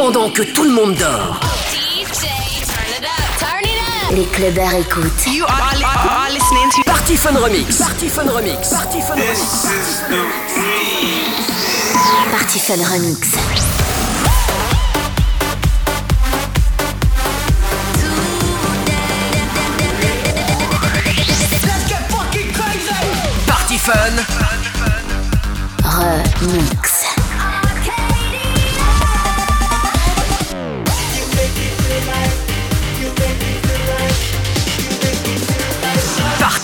[0.00, 1.38] pendant que tout le monde dort.
[1.70, 2.24] DJ,
[2.64, 3.78] turn it up, turn it
[4.08, 4.16] up.
[4.16, 5.26] Les clubbers écoutent.
[5.26, 7.78] You are, are, are listening to Party Fun Remix.
[7.78, 8.70] Party Fun Remix.
[8.70, 9.60] Party Fun Remix.
[12.32, 13.36] Party Fun Remix.
[23.46, 24.16] Party Fun.
[26.40, 26.89] Remix.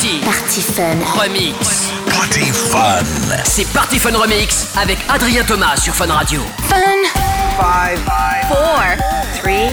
[0.07, 1.21] Party Party Fun.
[1.21, 1.91] Remix.
[2.09, 3.03] Party Fun.
[3.45, 6.41] C'est Party Fun Remix avec Adrien Thomas sur Fun Radio.
[6.69, 6.77] Fun.
[8.49, 8.83] four,
[9.43, 9.71] three,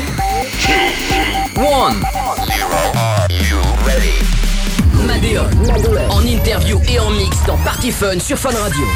[1.55, 2.03] One.
[5.05, 5.47] Madeon.
[6.09, 8.87] En interview et en mix dans Party Fun sur Fun Radio.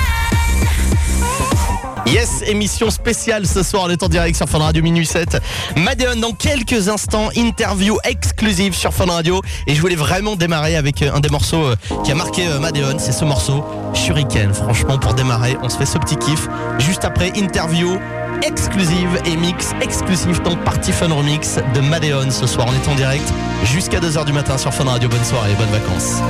[2.13, 5.41] Yes, émission spéciale ce soir, on est en direct sur Fun Radio minuit 7.
[5.75, 9.41] Madeon dans quelques instants, interview exclusive sur Fun Radio.
[9.67, 12.59] Et je voulais vraiment démarrer avec euh, un des morceaux euh, qui a marqué euh,
[12.59, 13.61] Madeon, c'est ce morceau,
[13.93, 14.53] Shuriken.
[14.53, 16.47] Franchement, pour démarrer, on se fait ce petit kiff.
[16.79, 17.97] Juste après, interview
[18.41, 22.67] exclusive et mix exclusif dans Party Fun Remix de Madeon ce soir.
[22.69, 23.27] On est en direct
[23.65, 25.09] jusqu'à 2h du matin sur Fun Radio.
[25.09, 26.21] Bonne soirée, bonnes vacances.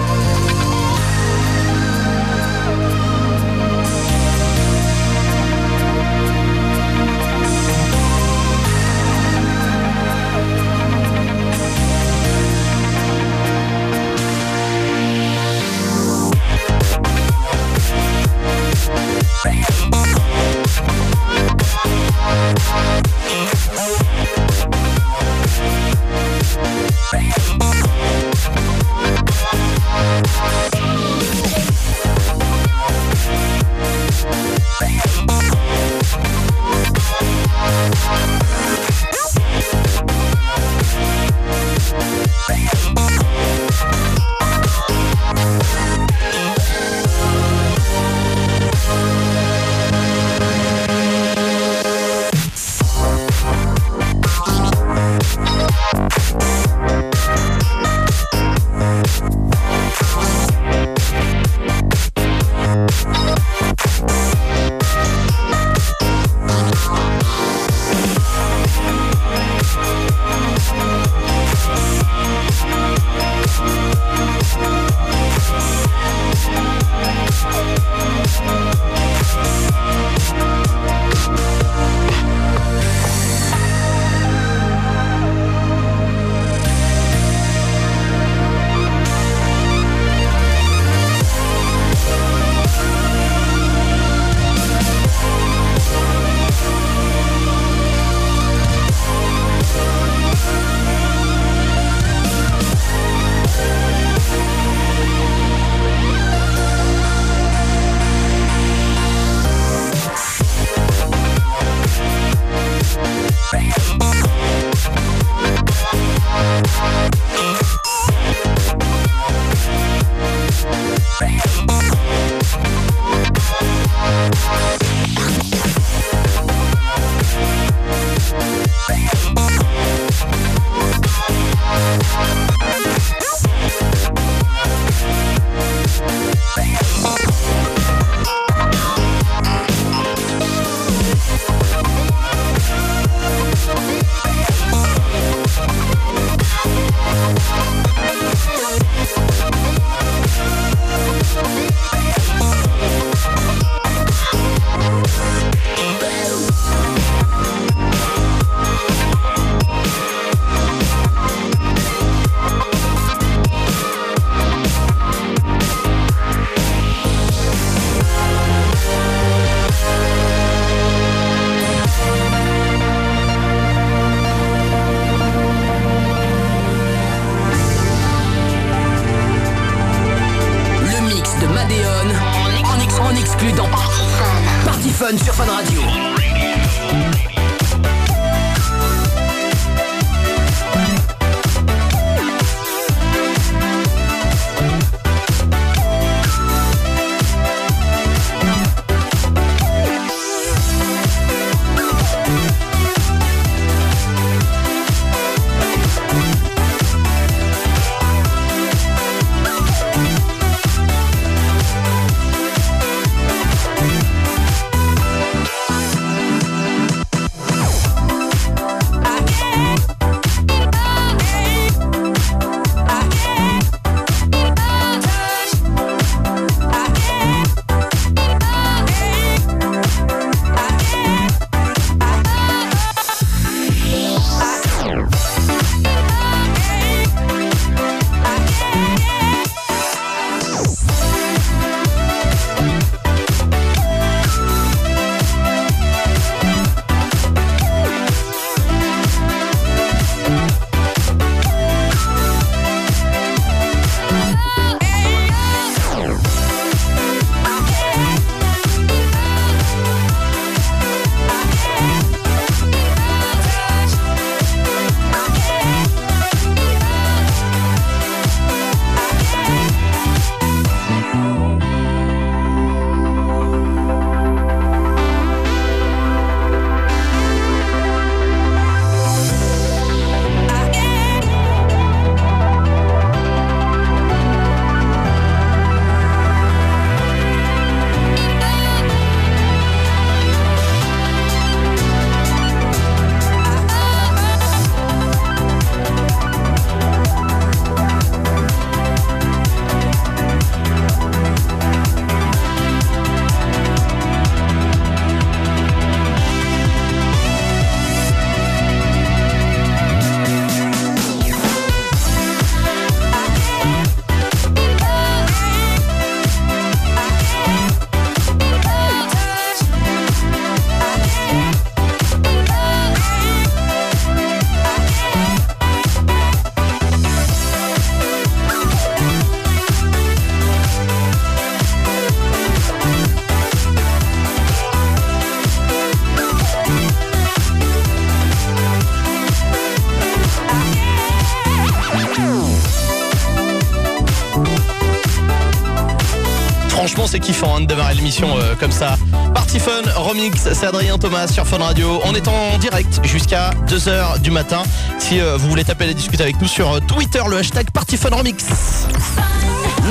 [347.27, 348.95] Kiffant hein, de démarrer l'émission euh, comme ça.
[349.33, 351.99] Party Fun, Remix, c'est Adrien Thomas sur Fun Radio.
[352.05, 354.63] On est en direct jusqu'à 2h du matin.
[354.97, 357.97] Si euh, vous voulez taper et discuter avec nous sur euh, Twitter, le hashtag Party
[357.97, 358.45] Fun Remix.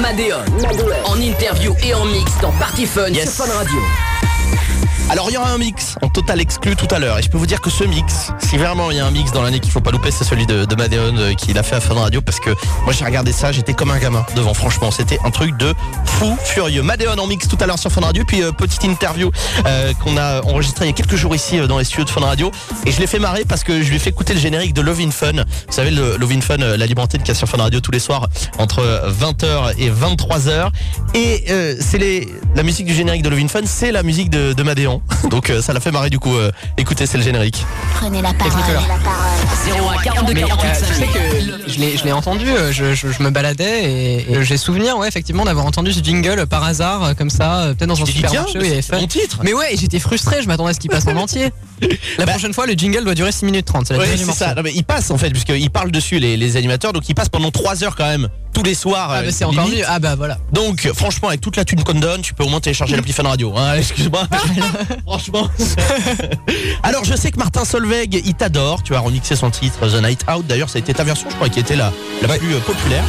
[0.00, 0.38] Madeon.
[1.04, 3.34] En interview et en mix dans Party Fun Yes.
[3.34, 3.80] sur Fun Radio.
[5.08, 7.38] Alors il y aura un mix en total exclu tout à l'heure et je peux
[7.38, 9.70] vous dire que ce mix, si vraiment il y a un mix dans l'année qu'il
[9.70, 12.20] faut pas louper, c'est celui de, de Madeon euh, qu'il a fait à Fun Radio
[12.20, 12.50] parce que
[12.82, 15.72] moi j'ai regardé ça, j'étais comme un gamin devant franchement, c'était un truc de
[16.04, 16.82] fou furieux.
[16.82, 19.30] Madeon en mix tout à l'heure sur Fun Radio puis euh, petite interview
[19.64, 22.22] euh, qu'on a enregistrée il y a quelques jours ici dans les studios de Fun
[22.22, 22.50] Radio
[22.84, 24.80] et je l'ai fait marrer parce que je lui ai fait écouter le générique de
[24.80, 25.32] Love in Fun.
[25.34, 28.00] Vous savez le Love in Fun, la antenne qui est sur Fun Radio tous les
[28.00, 30.70] soirs entre 20h et 23h
[31.14, 31.44] et
[31.80, 32.26] c'est
[32.56, 34.95] la musique du générique de Love in Fun, c'est la musique de, de Madeon.
[35.30, 36.34] Donc euh, ça l'a fait marrer du coup.
[36.36, 37.64] euh, écoutez, c'est le générique.
[37.94, 38.52] Prenez la parole.
[38.52, 38.82] Technicolor.
[38.88, 39.96] La parole.
[39.98, 41.12] 01 42 Mais, 48 euh, je sais 5000.
[41.66, 44.56] que je l'ai, je l'ai entendu, euh, je, je- je me baladais et, et j'ai
[44.56, 48.52] souvenir, ouais, effectivement, d'avoir entendu ce jingle par hasard, comme ça, peut-être dans un supermarché
[48.52, 49.00] tiens, où il y avait c'est fun.
[49.00, 49.38] mon titre.
[49.42, 51.52] Mais ouais, j'étais frustré, je m'attendais à ce qu'il passe en entier.
[52.18, 53.86] La Bah- prochaine fois, le jingle doit durer 6 minutes 30.
[53.88, 54.54] C'est la Ouais, c'est ça.
[54.54, 57.28] Non, mais ils passent en fait, puisqu'ils parlent dessus les, les animateurs, donc ils passent
[57.28, 59.08] pendant 3 heures quand même, tous les soirs.
[59.10, 59.82] Ah euh, bah c'est encore mieux.
[59.86, 60.38] Ah bah voilà.
[60.52, 63.24] Donc franchement, avec toute la thune qu'on donne, tu peux au moins télécharger l'appli Fun
[63.24, 63.52] Radio.
[63.56, 64.22] Hein, Excuse-moi.
[65.06, 65.48] Franchement.
[66.82, 68.82] Alors je sais que Martin Solveig, il t'adore.
[68.82, 70.46] Tu as remixé son titre The Night Out.
[70.46, 73.04] D'ailleurs, ça a été ta version, je crois, qui était la, la plus euh, populaire.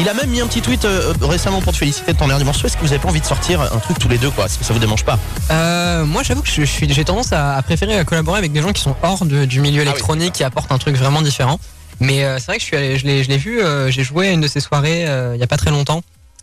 [0.00, 2.44] Il a même mis un petit tweet euh, récemment pour te féliciter de ton dernier
[2.44, 2.66] morceau.
[2.66, 4.46] Est-ce que vous avez pas envie de sortir un truc tous les deux, quoi?
[4.46, 5.18] Est-ce que ça vous démange pas
[5.50, 8.50] Euh, moi, j'avoue que je, je suis, j'ai tendance à, à préférer euh, collaborer avec
[8.52, 9.90] des gens qui sont hors de- du milieu Ah oui.
[9.90, 11.58] électronique, qui apportent un truc vraiment différent.
[12.00, 14.02] Mais euh, c'est vrai que je suis allé, je l'ai, je l'ai vu, euh, j'ai
[14.02, 16.00] joué à une de ces soirées euh, il y a pas très longtemps.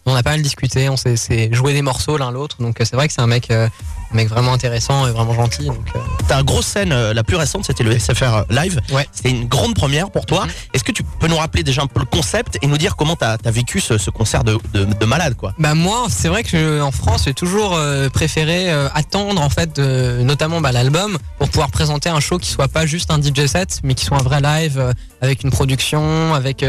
[0.10, 1.18] On a pas mal discuté, on s'est,
[1.52, 2.58] joué des morceaux l'un l'autre.
[2.62, 3.68] Donc euh, c'est vrai que c'est un mec, euh,
[4.12, 5.66] un mec vraiment intéressant et vraiment gentil.
[5.66, 6.00] Donc, euh,
[6.30, 8.80] Ta grosse scène euh, la plus récente, c'était le SFR Live.
[8.92, 9.06] Ouais.
[9.12, 10.46] C'était une grande première pour toi.
[10.46, 10.52] Mhm.
[10.74, 13.18] Est-ce que tu peux nous rappeler déjà un peu le concept et nous dire comment
[13.18, 15.54] t'as as vécu ce, ce concert de, de, de malade, quoi?
[15.60, 17.78] Bah moi, c'est vrai que je- en France, j'ai toujours
[18.14, 22.70] préféré attendre en fait, de- notamment bah, l'album, pour pouvoir présenter un show qui soit
[22.70, 26.64] pas juste un DJ set, mais qui soit un vrai live avec une production, avec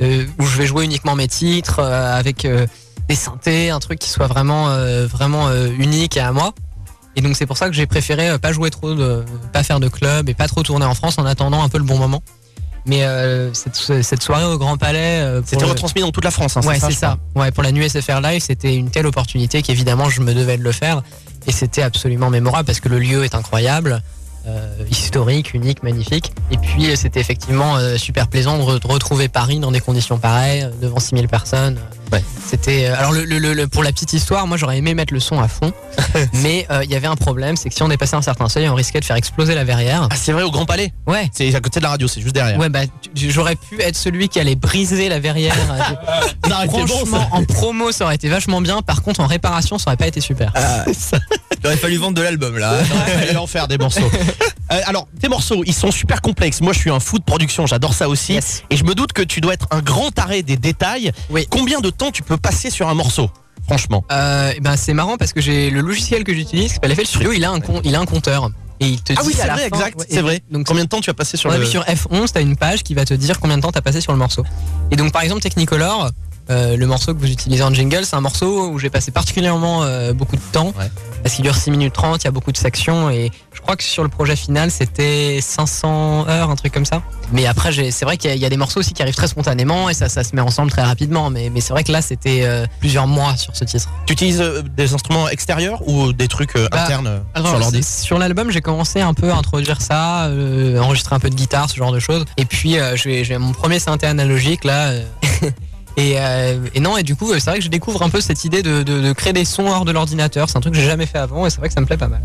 [0.00, 2.66] où je vais jouer uniquement mes titres, euh, avec euh,
[3.08, 6.52] des synthés, un truc qui soit vraiment euh, vraiment euh, unique et à moi.
[7.16, 9.78] Et donc c'est pour ça que j'ai préféré euh, pas jouer trop, de, pas faire
[9.80, 12.22] de club et pas trop tourner en France en attendant un peu le bon moment.
[12.86, 16.30] Mais euh, cette, cette soirée au Grand Palais, euh, C'était le- retransmis dans toute la
[16.30, 16.56] France.
[16.58, 17.16] Hein, Ouais, c'est ça.
[17.34, 20.62] Ouais, pour la nuit SFR Live, c'était une telle opportunité qu'évidemment je me devais de
[20.62, 21.02] le faire.
[21.46, 23.98] Et c'était absolument mémorable parce que le lieu est incroyable, euh,
[24.90, 26.32] historique, unique, magnifique.
[26.50, 29.80] Et puis euh, c'était effectivement euh, super plaisant de, re- de retrouver Paris dans des
[29.80, 31.78] conditions pareilles, euh, devant 6000 personnes.
[32.12, 32.22] Ouais.
[32.46, 32.86] C'était.
[32.86, 35.20] euh, alors le, le- le- le- pour la petite histoire, moi j'aurais aimé mettre le
[35.20, 35.72] son à fond,
[36.34, 38.68] mais euh, il y avait un problème, c'est que si on dépassait un certain seuil,
[38.68, 40.06] on risquait de faire exploser la verrière.
[40.10, 41.30] Ah, c'est vrai, au Grand Palais Ouais.
[41.32, 42.58] C'est à côté de la radio, c'est juste derrière.
[42.58, 42.80] Ouais bah
[43.16, 45.54] j'aurais pu être celui qui allait briser la verrière.
[46.44, 48.82] Bon, Franchement, en promo, ça aurait été vachement bien.
[48.82, 50.52] Par contre, en réparation, ça aurait pas été super.
[50.54, 51.18] Ah, ça-
[51.60, 52.74] Il aurait fallu vendre de l'album là.
[52.82, 54.00] Il fallait en faire des morceaux.
[54.72, 56.60] Euh, alors, tes morceaux, ils sont super complexes.
[56.60, 58.34] Moi, je suis un fou de production, j'adore ça aussi.
[58.34, 58.62] Yes.
[58.70, 61.12] Et je me doute que tu dois être un grand taré des détails.
[61.30, 61.46] Oui.
[61.50, 63.30] Combien de temps tu peux passer sur un morceau
[63.66, 64.04] Franchement.
[64.12, 67.06] Euh, eh ben, c'est marrant parce que j'ai le logiciel que j'utilise, qui s'appelle FL
[67.06, 68.50] Studio, il a un, il a un compteur.
[68.80, 70.20] Et il te Ah dit oui, à c'est la vrai, fin- exact, ouais, c'est et
[70.20, 70.42] vrai.
[70.50, 72.92] Donc, Combien de temps tu as passé sur le sur F11, t'as une page qui
[72.92, 74.44] va te dire combien de temps t'as passé sur le morceau.
[74.90, 76.10] Et donc, par exemple, Technicolor,
[76.50, 79.82] euh, le morceau que vous utilisez en jingle, c'est un morceau où j'ai passé particulièrement
[79.82, 80.72] euh, beaucoup de temps.
[80.78, 80.90] Ouais.
[81.22, 83.76] Parce qu'il dure 6 minutes 30, il y a beaucoup de sections et je crois
[83.76, 87.02] que sur le projet final c'était 500 heures, un truc comme ça.
[87.32, 89.14] Mais après, c'est vrai qu'il y, a- il y a des morceaux aussi qui arrivent
[89.14, 91.30] très spontanément et ça, ça se met ensemble très rapidement.
[91.30, 93.88] Mais, mais c'est vrai que là c'était euh, plusieurs mois sur ce titre.
[94.06, 94.44] Tu utilises
[94.76, 99.00] des instruments extérieurs ou des trucs Bah, internes Alors, sur l'ordi Sur l'album, j'ai commencé
[99.00, 100.28] un peu à introduire ça,
[100.78, 102.26] enregistrer un peu de guitare, ce genre de choses.
[102.36, 104.92] Et puis, j'ai mon premier synthé analogique là.
[105.98, 108.08] euh, et, euh, et non, et du coup, euh, c'est vrai que je découvre un
[108.10, 110.48] peu cette idée de, de- de créer des sons hors de l'ordinateur.
[110.50, 111.96] C'est un truc que j'ai jamais fait avant et c'est vrai que ça me plaît
[111.96, 112.22] pas mal.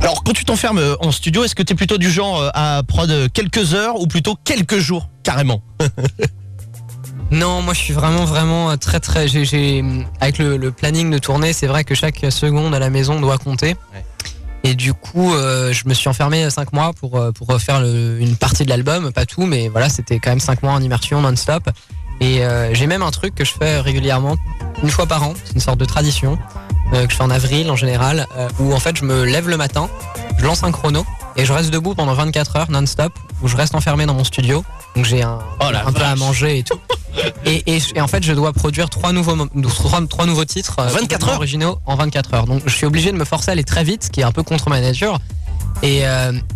[0.00, 2.82] Alors, quand tu t'enfermes euh, en studio, est-ce que tu es plutôt du genre à
[2.86, 5.62] prod quelques heures ou plutôt quelques jours Carrément?
[7.32, 9.26] Non, moi je suis vraiment vraiment très très.
[9.26, 9.82] J'ai-
[10.20, 13.36] avec le, le planning de tournée, c'est vrai que chaque seconde à la maison doit
[13.36, 13.74] compter.
[13.92, 14.04] Ouais.
[14.62, 18.36] Et du coup, euh, je me suis enfermé 5 mois pour, pour refaire le- une
[18.36, 21.68] partie de l'album, pas tout, mais voilà, c'était quand même 5 mois en immersion non-stop.
[22.20, 24.36] Et euh, j'ai même un truc que je fais régulièrement,
[24.82, 26.38] une fois par an, c'est une sorte de tradition,
[26.92, 29.48] euh, que je fais en avril en général, euh, où en fait je me lève
[29.48, 29.88] le matin,
[30.38, 31.04] je lance un chrono
[31.36, 34.64] et je reste debout pendant 24 heures non-stop, où je reste enfermé dans mon studio.
[34.94, 36.78] Donc j'ai un, Oh un peu à manger et tout.
[37.46, 40.92] Et, et, et en fait, je dois produire trois nouveaux, trois, trois nouveaux titres 24
[40.92, 42.44] complètement heures originaux en 24 heures.
[42.44, 44.32] Donc, je suis obligé de me forcer à aller très vite, ce qui est un
[44.32, 45.18] peu contre ma nature.
[45.82, 46.02] Et,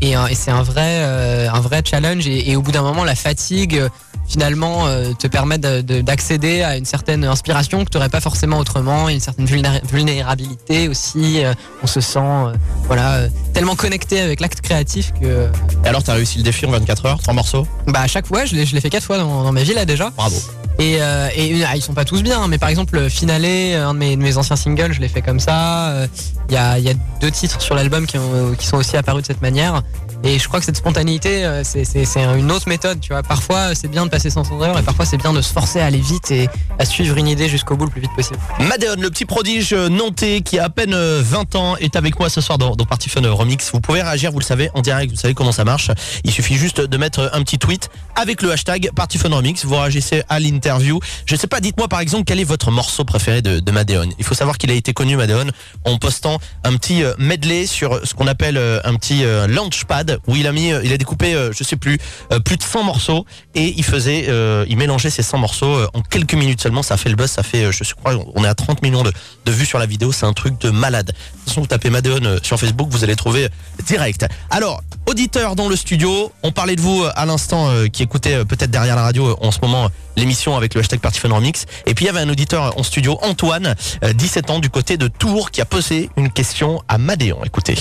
[0.02, 2.26] et, c'est un vrai, un vrai challenge.
[2.26, 3.82] Et, au bout d'un moment, la fatigue,
[4.30, 8.20] finalement, euh, te permet de- de- d'accéder à une certaine inspiration que tu n'aurais pas
[8.20, 11.44] forcément autrement, une certaine vulnéra- vulnérabilité aussi.
[11.44, 12.52] euh, on se sent euh,
[12.86, 13.22] voilà,
[13.52, 15.48] tellement connecté avec l'acte créatif que
[15.84, 17.66] Et alors, t'as réussi le défi en 24 heures, 3 morceaux?
[17.88, 20.10] Bah, à chaque fois, je l'ai fait quatre fois dans, dans ma vie là déjà.
[20.16, 20.36] Bravo.
[20.78, 23.92] Et, euh, et ah, ils sont pas tous bien, mais par exemple, le Finale, un
[23.94, 25.88] de mes, anciens singles, je l'ai fait comme ça.
[25.90, 26.06] Euh,
[26.48, 26.78] Il y, a,
[27.20, 29.82] deux titres sur l'album qui, ont- qui sont aussi apparus de cette manière.
[30.22, 32.06] Et je crois que cette spontanéité, euh, c'est
[32.38, 33.22] une autre méthode, tu vois.
[33.22, 35.86] Parfois, c'est bien de passer sans heures et parfois, c'est bien de se forcer à
[35.86, 36.48] aller vite et
[36.78, 38.38] à suivre une idée jusqu'au bout le plus vite possible.
[38.58, 42.18] Madeon, le petit prodige euh, nantais qui a à peine euh, 20 ans, est avec
[42.18, 43.70] moi ce soir dans, dans Party Fun euh, Remix.
[43.72, 45.90] Vous pouvez réagir, vous le savez, en direct, vous savez comment ça marche.
[46.24, 49.64] Il suffit juste de mettre un petit tweet avec le hashtag Party Fun Remix.
[49.64, 51.00] Vous réagissez à l'interview.
[51.24, 54.10] Je sais pas, dites-moi par exemple quel est votre morceau préféré de, de Madeon?
[54.18, 55.46] Il faut savoir qu'il a été connu, Madeon,
[55.86, 60.20] en postant un petit euh, medley sur ce qu'on appelle euh, un petit euh, launchpad
[60.26, 61.98] où il a mis, euh, il a découpé, euh, je sais plus,
[62.32, 63.24] euh, plus de 100 morceaux
[63.54, 66.82] et il faisait, euh, il mélangeait ces 100 morceaux euh, en quelques minutes seulement.
[66.82, 69.12] Ça fait le buzz, ça fait, euh, je crois, on est à 30 millions de,
[69.46, 70.12] de vues sur la vidéo.
[70.12, 71.06] C'est un truc de malade.
[71.06, 74.26] De toute façon, vous tapez Madeon euh, sur Facebook, vous allez trouver euh, direct.
[74.50, 78.34] Alors, auditeur dans le studio, on parlait de vous euh, à l'instant euh, qui écoutait
[78.34, 81.66] euh, peut-être derrière la radio euh, en ce moment l'émission avec le hashtag Remix.
[81.86, 84.96] Et puis il y avait un auditeur en studio, Antoine, euh, 17 ans, du côté
[84.96, 87.42] de Tours, qui a posé une question à Madéon.
[87.44, 87.76] Écoutez.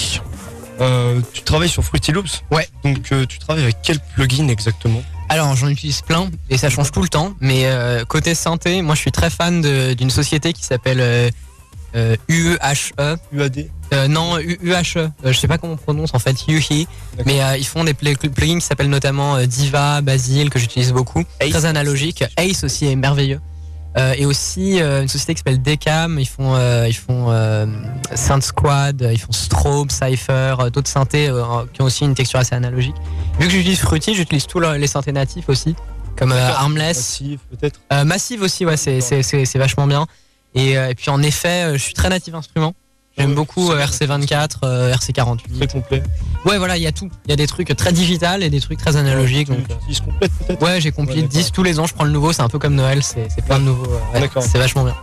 [0.81, 2.43] Euh, tu travailles sur Fruity Loops?
[2.51, 2.67] Ouais.
[2.83, 5.01] Donc euh, tu travailles avec quel plugin exactement?
[5.27, 7.33] Alors j'en utilise plein et ça change tout le temps.
[7.39, 9.61] Mais euh, côté synthé, moi je suis très fan
[9.95, 11.31] d'une société qui s'appelle
[11.95, 13.17] euh, euh, UEHE.
[13.31, 14.97] UAD Euh, non, UHE.
[14.97, 16.87] Euh, je sais pas comment on prononce en fait, Yuhi.
[17.17, 17.23] D'accord.
[17.25, 20.91] Mais euh, ils font des pl- plugins qui s'appellent notamment euh, Diva, Basil, que j'utilise
[20.93, 21.23] beaucoup.
[21.39, 21.49] Ace.
[21.49, 22.23] Très analogique.
[22.37, 23.39] Ace aussi est merveilleux.
[23.97, 26.19] Euh, et aussi une société qui s'appelle Decam.
[26.19, 26.55] Ils font,
[26.85, 27.33] ils font
[28.13, 31.31] Synth Squad, ils font Strobe, Cypher, d'autres synthés
[31.73, 32.93] qui ont aussi une texture assez analogique.
[33.39, 35.75] Vu que j'utilise Fruity, j'utilise tous le- les synthés natifs aussi,
[36.15, 36.31] comme.
[36.31, 36.97] Armless.
[36.97, 40.05] Massive peut-être Massive aussi, ouais, c'est, c'est, c'est, c'est vachement bien.
[40.55, 42.73] Et, euh, et puis en effet, euh, je suis très native instrument.
[43.17, 44.17] J'aime Ouais, beaucoup c'est euh, bien.
[44.19, 45.57] RC24, euh, RC48.
[45.57, 46.03] Très complet.
[46.45, 47.09] Ouais, voilà, il y a tout.
[47.25, 49.47] Il y a des trucs très digital et des trucs très analogiques.
[49.49, 51.51] Tu Donc, euh, utilises complète peut-être ouais, j'ai compris Ouais, 10 d'accord.
[51.51, 51.85] tous les ans.
[51.85, 52.31] Je prends le nouveau.
[52.31, 53.03] C'est un peu comme Noël.
[53.03, 53.87] C'est, plein de nouveaux.
[54.13, 54.29] ouais.
[54.39, 54.95] C'est vachement bien.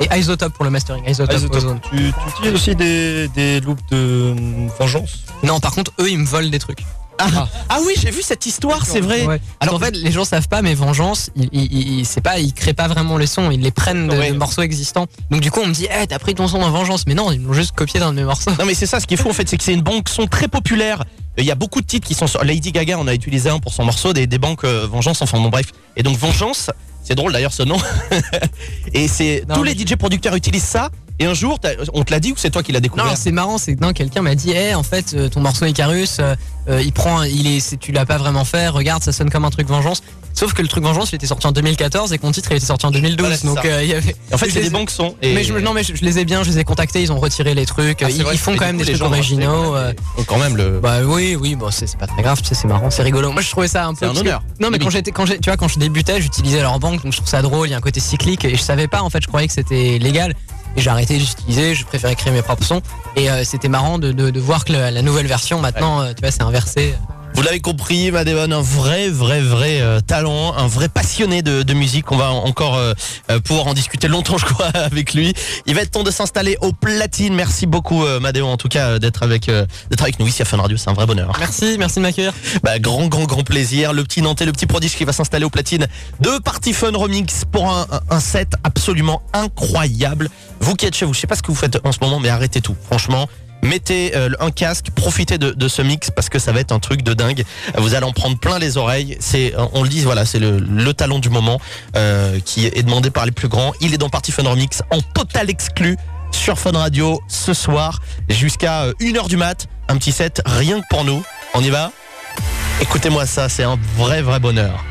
[0.00, 1.08] Et Isotope pour le mastering.
[1.08, 1.56] Isotope, Isotope.
[1.56, 1.80] Ozone.
[1.90, 5.20] Tu, tu utilises aussi des, des loops de hum, vengeance?
[5.42, 6.80] Non, par contre, eux, ils me volent des trucs.
[7.18, 9.24] Ah, ah oui, j'ai vu cette histoire, c'est vrai.
[9.26, 9.40] Ouais.
[9.60, 12.52] Alors en fait, les gens savent pas, mais Vengeance, ils, ils, ils- c'est pas, ils
[12.52, 14.32] créent pas vraiment les sons, ils les prennent de, Ouais.
[14.32, 15.06] de morceaux existants.
[15.30, 17.30] Donc du coup, on me dit, eh, t'as pris ton son dans Vengeance, mais non,
[17.30, 18.50] ils l'ont juste copié dans mes morceaux.
[18.58, 20.08] Non mais c'est ça, ce qui est fou en fait, c'est que c'est une banque
[20.08, 21.04] son très populaire.
[21.38, 23.58] Il y a beaucoup de titres qui sont sur Lady Gaga, on a utilisé un
[23.58, 25.66] pour son morceau, des, des banques euh, Vengeance, enfin bon bref.
[25.96, 26.70] Et donc Vengeance,
[27.02, 27.78] c'est drôle d'ailleurs ce nom.
[28.94, 30.90] et c'est tous les DJ producteurs utilisent ça.
[31.18, 31.58] Et un jour,
[31.92, 33.80] on te l'a dit ou c'est toi qui l'as découvert Non, c'est marrant, c'est que
[33.84, 36.34] non, quelqu'un m'a dit, eh, en fait, euh, ton morceau Icarus, euh,
[36.68, 38.68] euh, il prend, il est, tu l'as pas vraiment fait.
[38.68, 40.02] Regarde, ça sonne comme un truc Vengeance.
[40.34, 42.56] Sauf que le truc Vengeance, il était sorti en 2014 et que mon titre, il
[42.56, 43.20] était sorti en 2012.
[43.20, 44.16] Voilà, c'est donc euh, il y avait.
[44.32, 45.14] En fait, c'est les des ai- banques son.
[45.20, 45.34] Et...
[45.34, 47.20] Mais je, non, mais je, je les ai bien, je les ai contactés, ils ont
[47.20, 48.02] retiré les trucs.
[48.02, 49.74] Ah, ils, vrai, ils font quand même des trucs originaux.
[50.16, 50.80] Donc quand même le.
[50.80, 53.30] Bah oui, oui, bon, c'est pas très grave, tu sais, c'est marrant, c'est rigolo.
[53.32, 54.06] Moi, je trouvais ça un peu.
[54.06, 54.28] Un que-.
[54.60, 57.18] Non, mais quand j'étais, quand tu vois, quand je débutais, j'utilisais leur banque, donc je
[57.18, 57.68] trouve ça drôle.
[57.68, 59.02] Il y a un côté cyclique et je savais pas.
[59.02, 60.34] En fait, je croyais que c'était légal.
[60.76, 62.82] Et j'ai arrêté d'utiliser, je préférais créer mes propres sons.
[63.16, 66.12] Et euh, c'était marrant de, de, de voir que la, la nouvelle version, maintenant, euh,
[66.14, 66.94] tu vois, c'est inversé.
[67.34, 71.74] Vous l'avez compris, Madéon, un vrai, vrai, vrai euh, talent, un vrai passionné de, de
[71.74, 72.12] musique.
[72.12, 72.92] On va encore euh,
[73.30, 75.32] euh, pouvoir en discuter longtemps, je crois, avec lui.
[75.66, 77.34] Il va être temps de s'installer au platine.
[77.34, 80.58] Merci beaucoup, euh, Madéon, en tout cas, d'être avec, d'être avec nous ici à Fun
[80.58, 80.76] Radio.
[80.76, 81.32] C'est un vrai bonheur.
[81.38, 82.32] Merci, merci de m'accueillir.
[82.62, 83.92] Bah, grand, grand, grand plaisir.
[83.94, 85.86] Le petit Nantais, le petit prodige qui va s'installer au platine
[86.20, 90.28] de Party Fun Remix pour un, un- un set absolument incroyable.
[90.60, 92.20] Vous qui êtes chez vous, je sais pas ce que vous faites en ce moment,
[92.20, 92.76] mais arrêtez tout.
[92.86, 93.26] Franchement.
[93.62, 96.80] Mettez euh, un casque, profitez de, de ce mix parce que ça va être un
[96.80, 97.44] truc de dingue.
[97.78, 99.16] Vous allez en prendre plein les oreilles.
[99.20, 101.60] C'est, euh, on le dit, voilà, c'est le, le talent du moment
[101.96, 103.72] euh, qui est demandé par les plus grands.
[103.80, 105.96] Il est dans Party Fun Remix en total exclu
[106.32, 109.66] sur Fun Radio ce soir jusqu'à 1h du mat.
[109.88, 111.22] Un petit set rien que pour nous.
[111.54, 111.92] On y va?
[112.80, 114.84] Écoutez-moi ça, c'est un vrai vrai bonheur.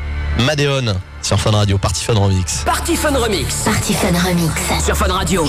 [0.46, 2.62] Madéon sur Fun Radio, Party Fun Remix.
[2.64, 4.84] Party Fun Remix Party Fun Remix.
[4.84, 5.44] sur Fun Radio.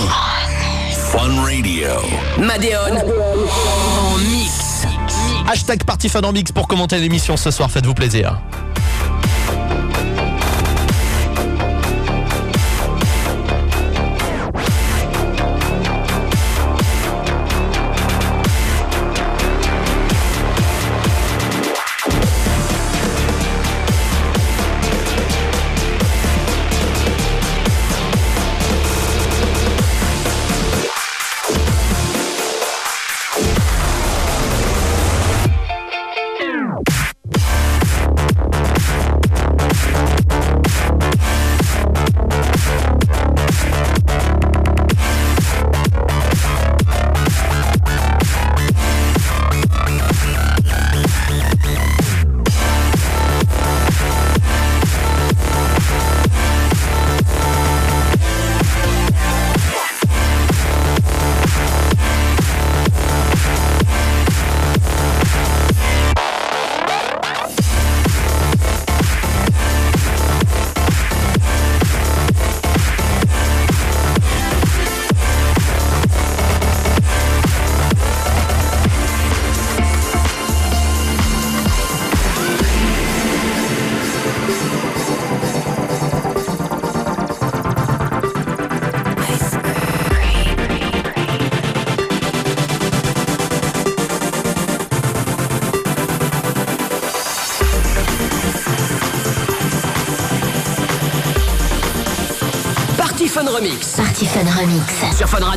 [1.16, 1.90] Fun Radio.
[2.38, 2.98] Madeon
[4.00, 4.84] en mix.
[5.48, 8.40] Hashtag Party Fun Remix pour commenter l'émission ce soir, faites-vous plaisir.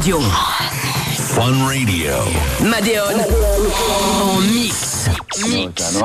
[0.10, 2.15] Fun Radio.
[2.62, 3.20] Madeon.
[4.22, 5.10] En mix.
[5.50, 5.98] Mix.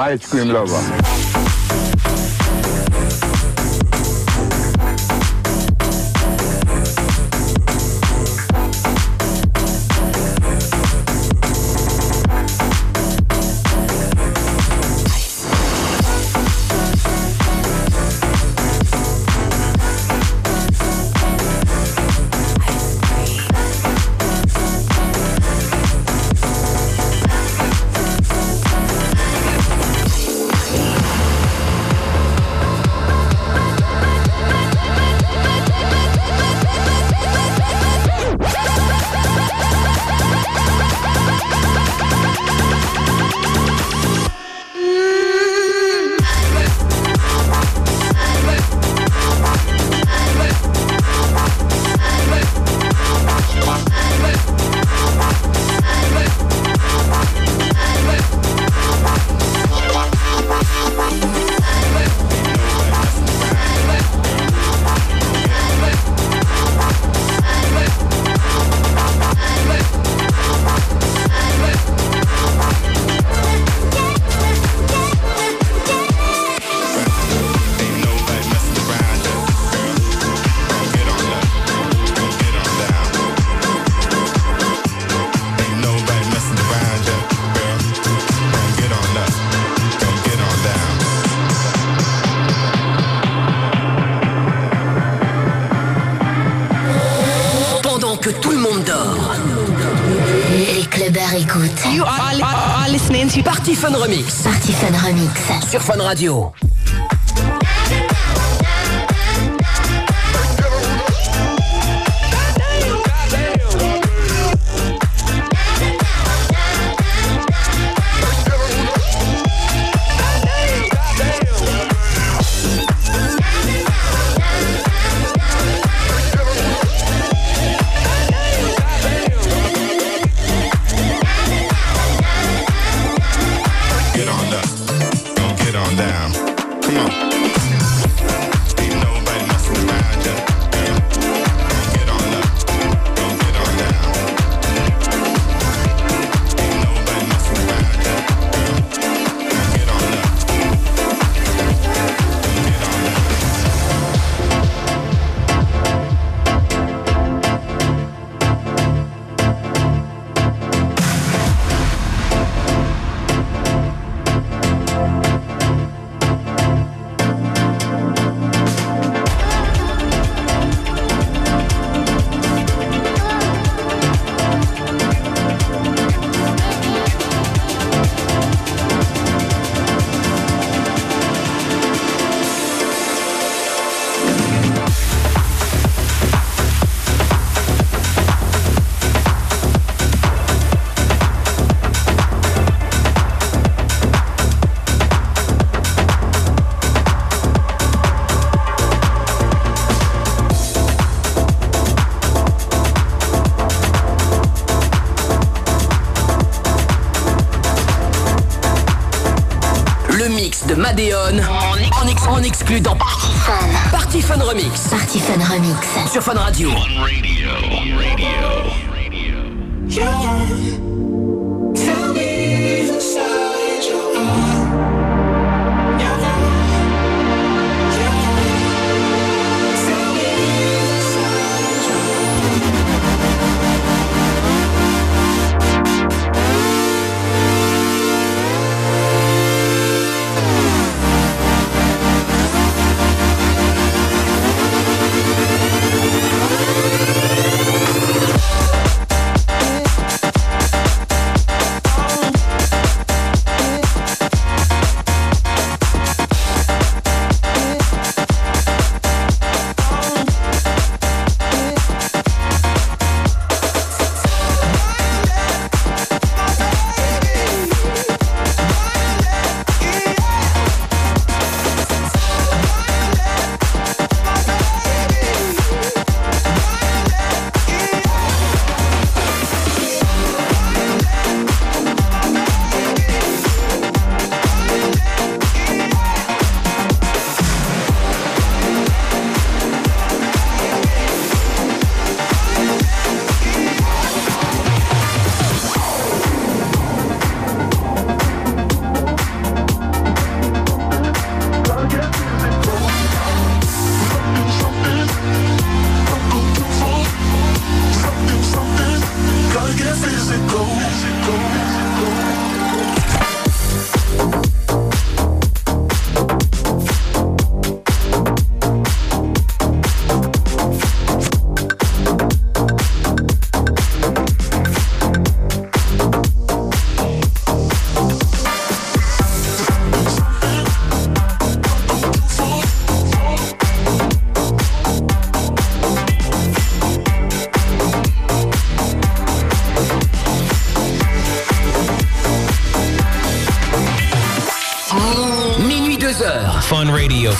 [103.82, 104.44] Fun Remix.
[104.44, 105.68] Party Fun Remix.
[105.68, 106.52] Sur Fun Radio.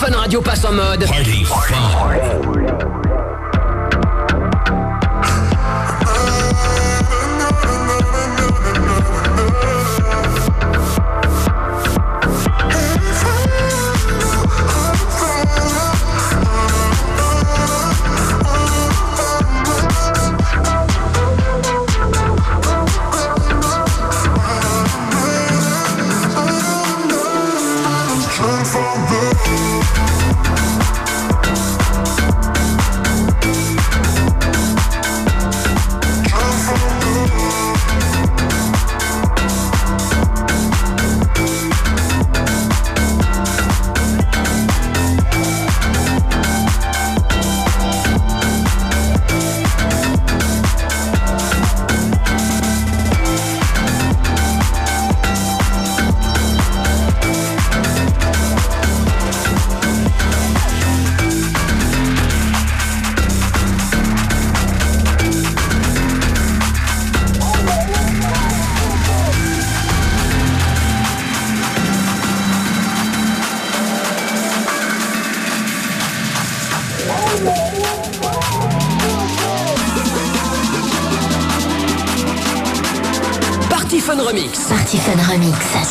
[0.03, 1.05] Fun Radio passe en mode.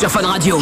[0.03, 0.59] Sur Fun Radio.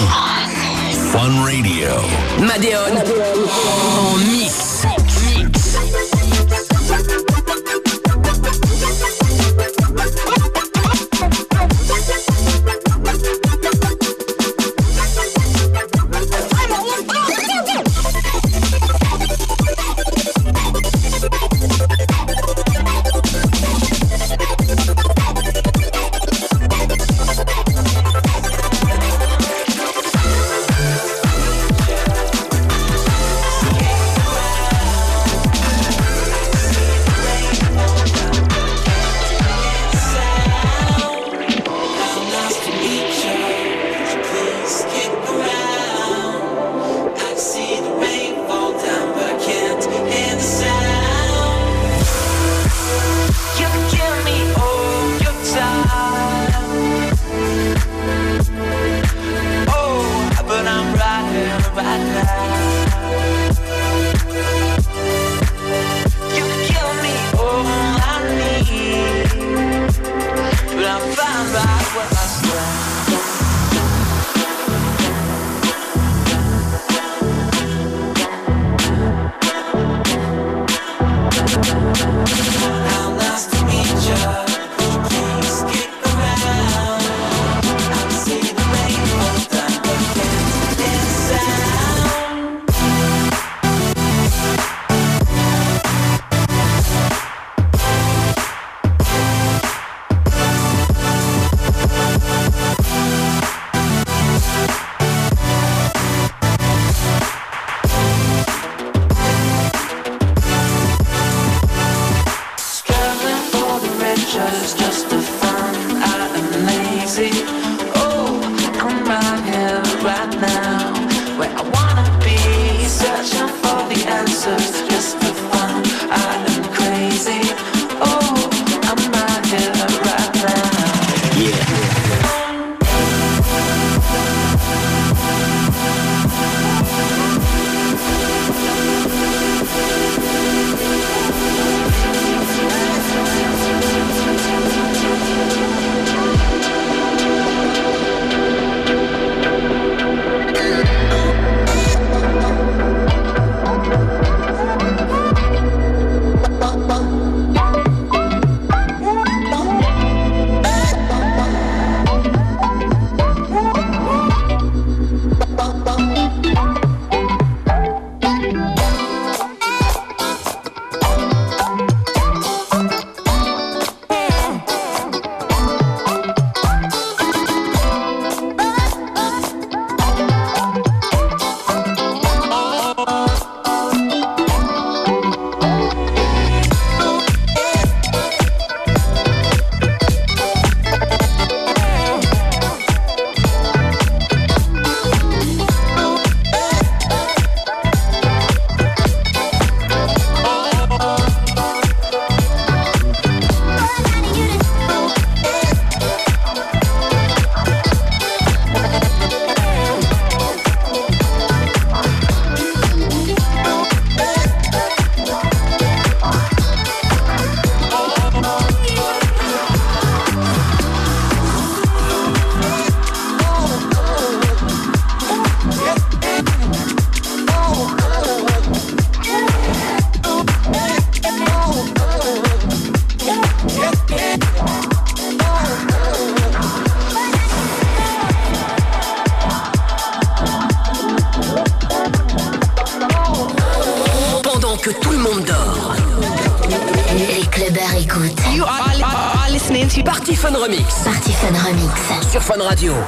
[252.62, 253.01] Radio.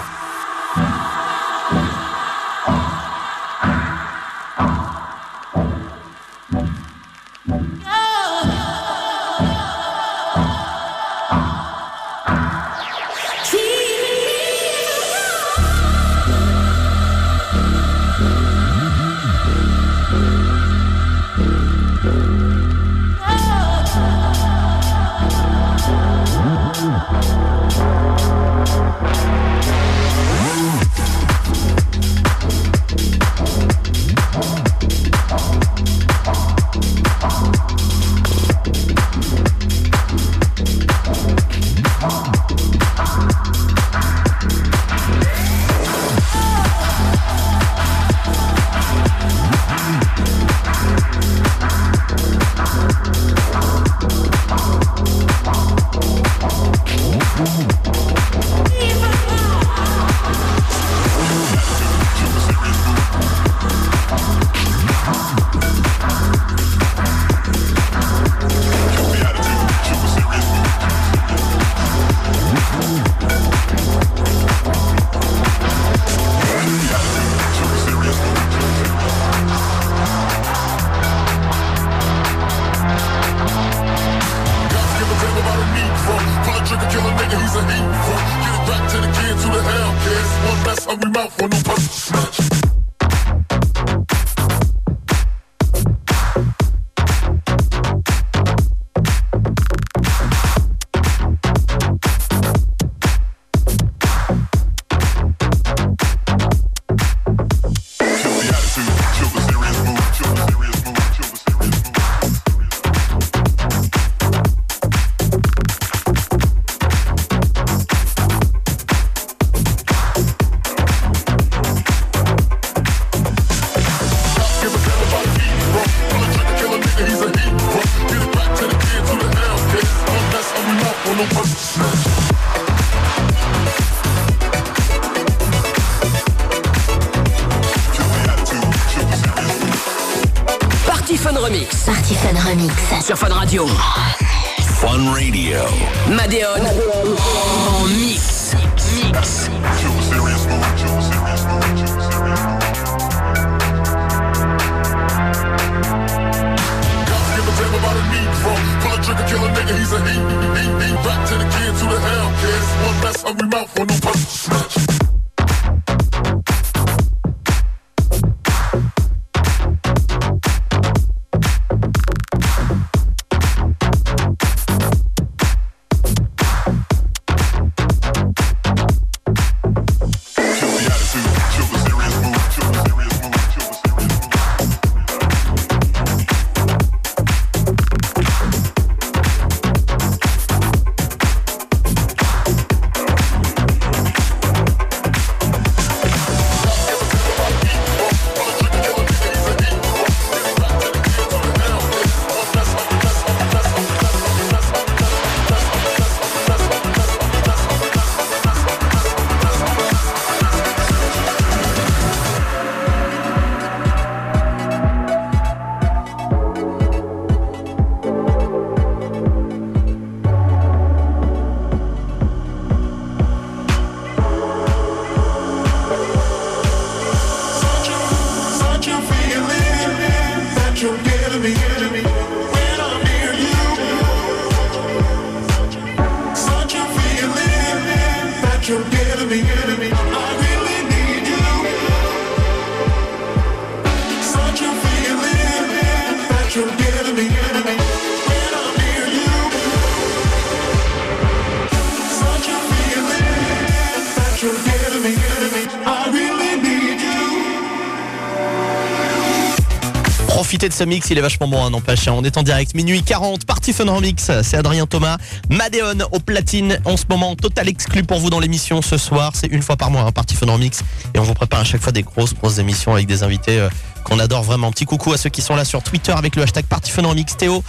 [260.44, 262.06] Profitez de ce mix, il est vachement bon, hein, n'empêche.
[262.10, 262.14] hein.
[262.18, 264.30] On est en direct, minuit 40, Party Fun Remix.
[264.42, 265.16] C'est Adrien Thomas,
[265.50, 266.80] Madéon au platine.
[266.84, 269.32] En ce moment, total exclu pour vous dans l'émission ce soir.
[269.36, 270.82] C'est une fois par mois, hein, Party Fun Remix.
[271.16, 273.70] Et on vous prépare à chaque fois des grosses, grosses émissions avec des invités euh,
[274.04, 274.70] qu'on adore vraiment.
[274.70, 277.38] Petit coucou à ceux qui sont là sur Twitter avec le hashtag Party Fun Remix.
[277.38, 277.64] Théo,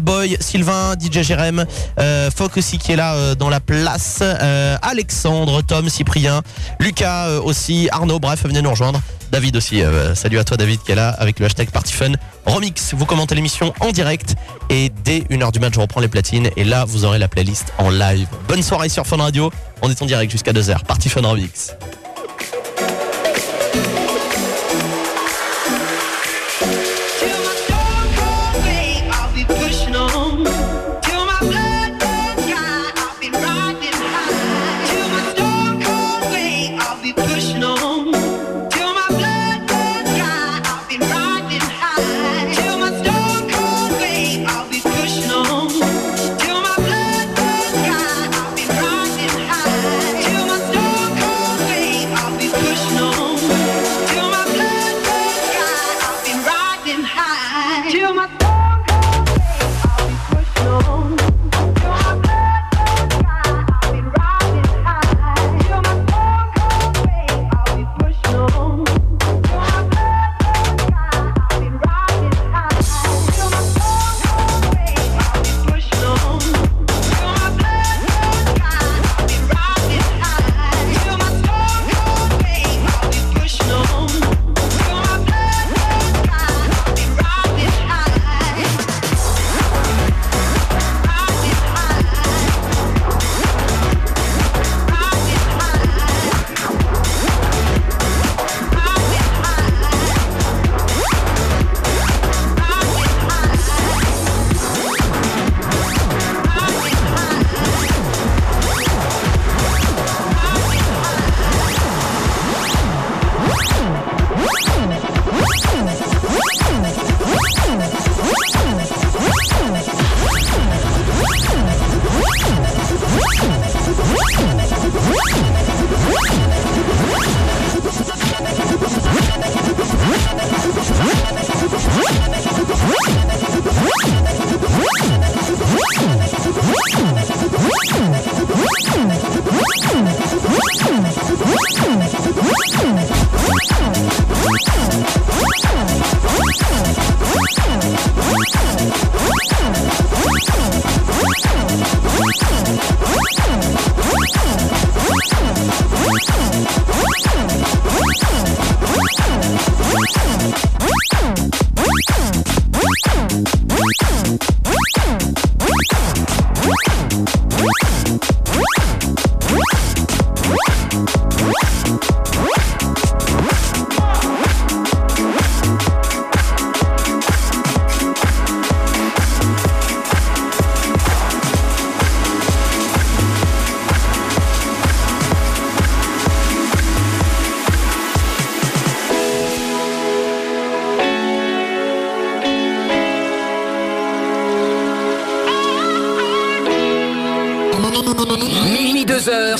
[0.00, 1.66] Boy, Sylvain, DJ Jérém,
[1.98, 6.40] euh, Foc aussi qui est là euh, dans la place, euh, Alexandre, Tom, Cyprien,
[6.80, 9.02] Lucas aussi, Arnaud, bref, venez nous rejoindre
[9.34, 9.82] David aussi.
[9.82, 12.12] Euh, salut à toi David qui est là avec le hashtag PartyFun.
[12.46, 14.36] Remix, vous commentez l'émission en direct
[14.70, 17.72] et dès 1h du match je reprends les platines et là vous aurez la playlist
[17.78, 18.28] en live.
[18.46, 19.50] Bonne soirée sur Fun Radio,
[19.82, 20.84] on est en direct jusqu'à 2h.
[20.84, 21.74] Party Fun Remix.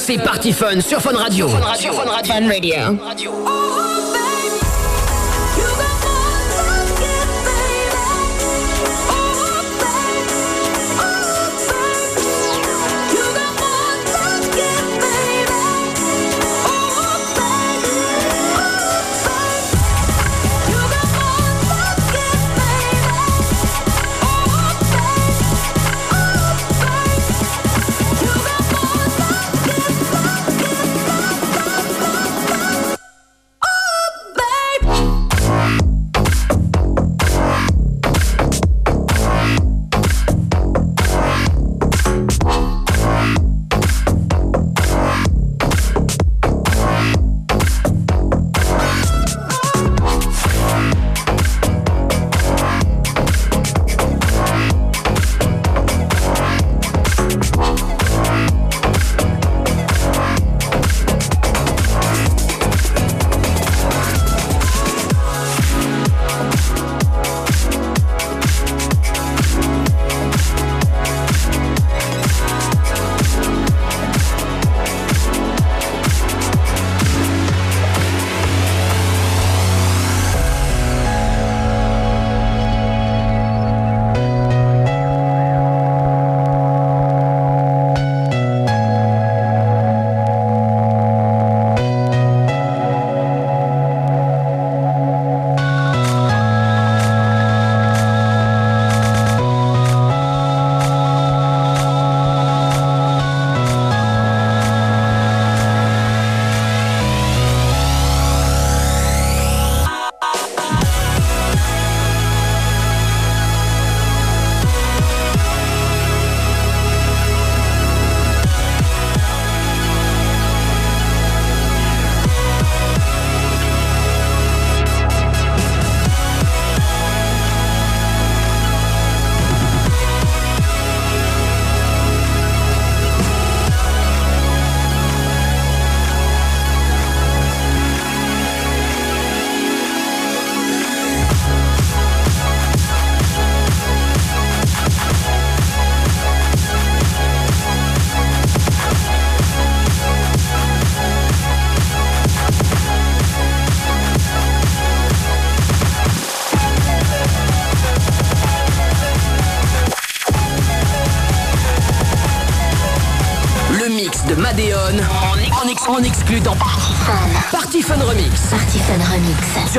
[0.05, 1.49] c'est Party Fun sur Fun Radio.
[1.49, 1.93] Fun Radio.
[1.93, 2.35] Fun Radio.
[2.35, 2.75] Fun Radio.
[2.75, 3.34] Fun Radio.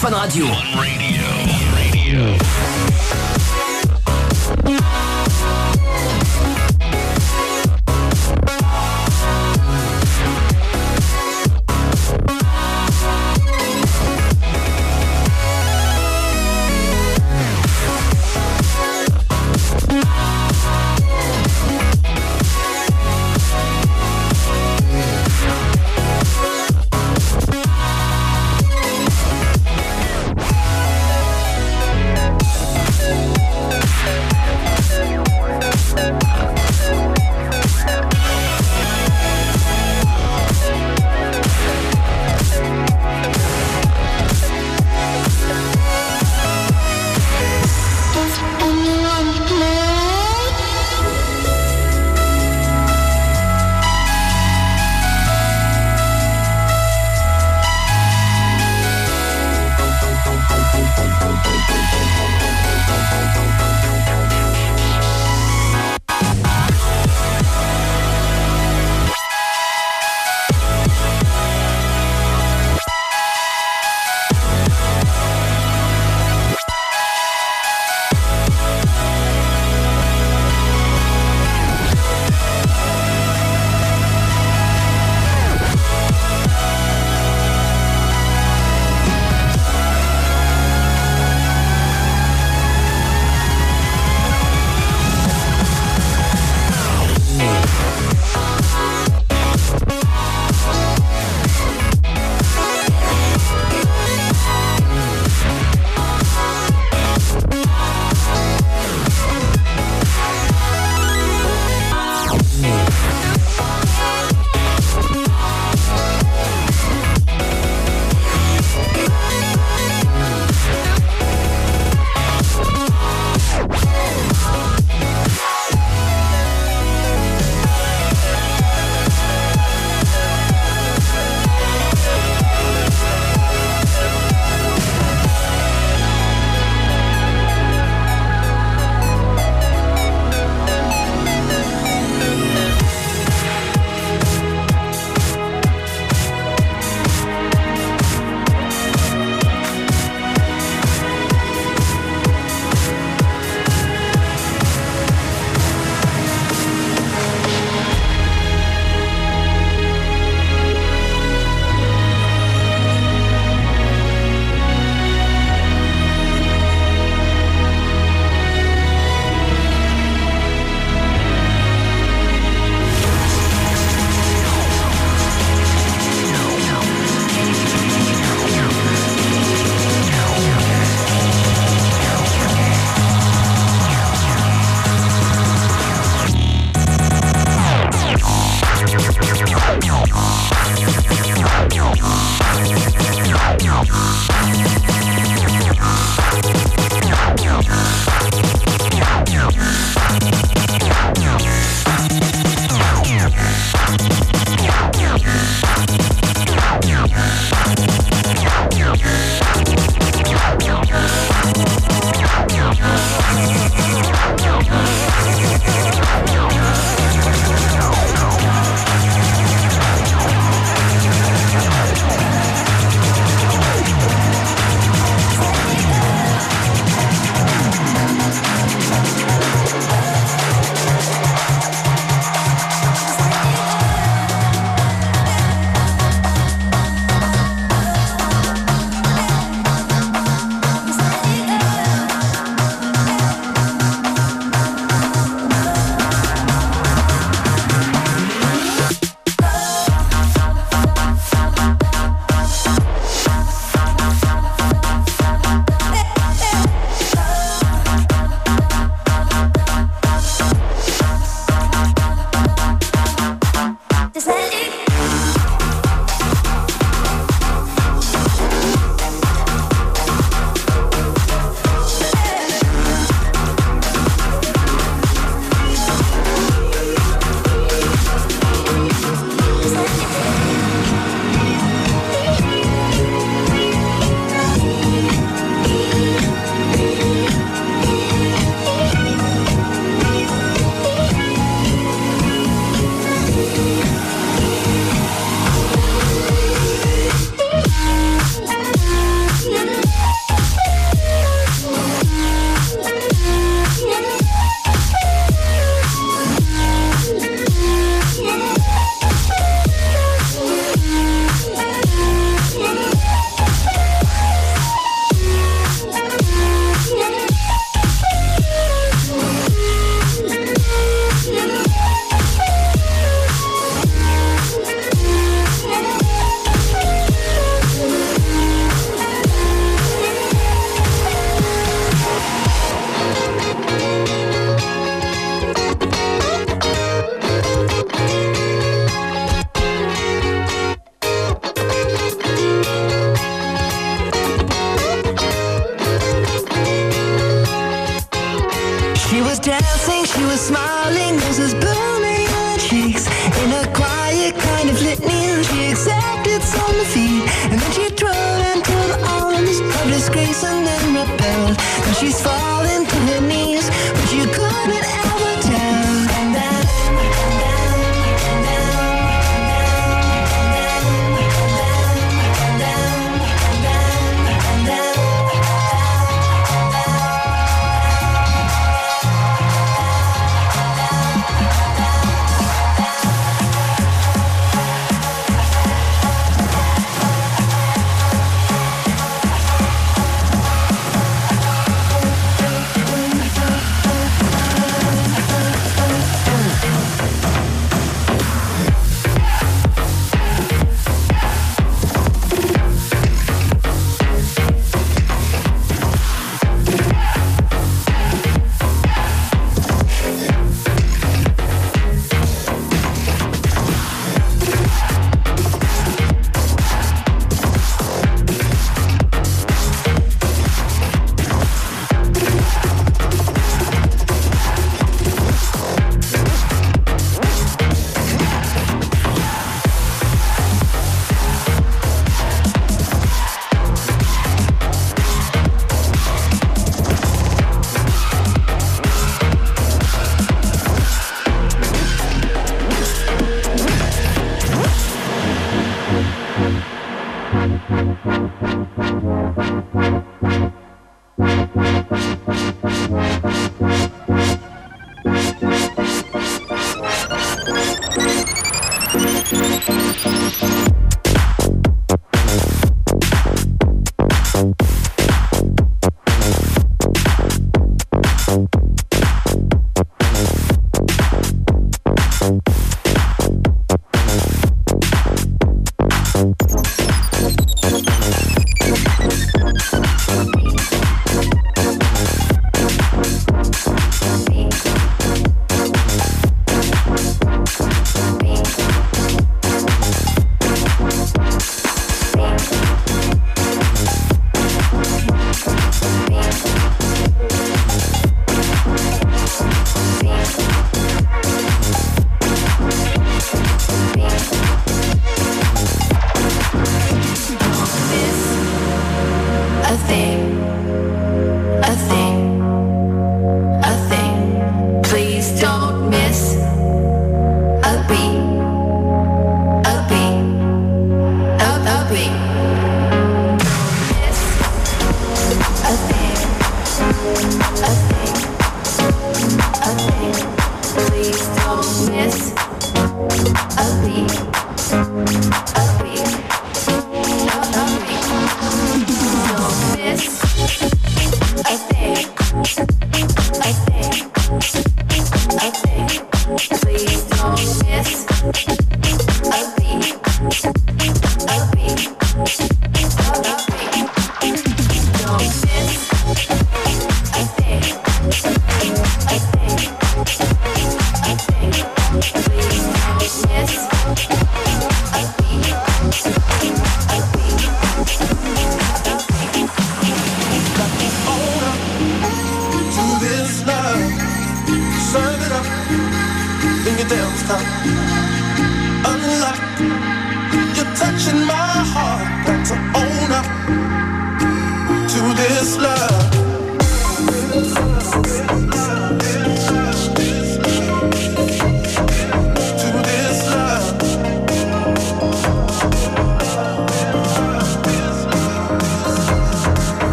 [0.00, 0.08] Remix.
[0.08, 1.09] sur Fun Radio.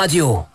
[0.00, 0.49] Radio.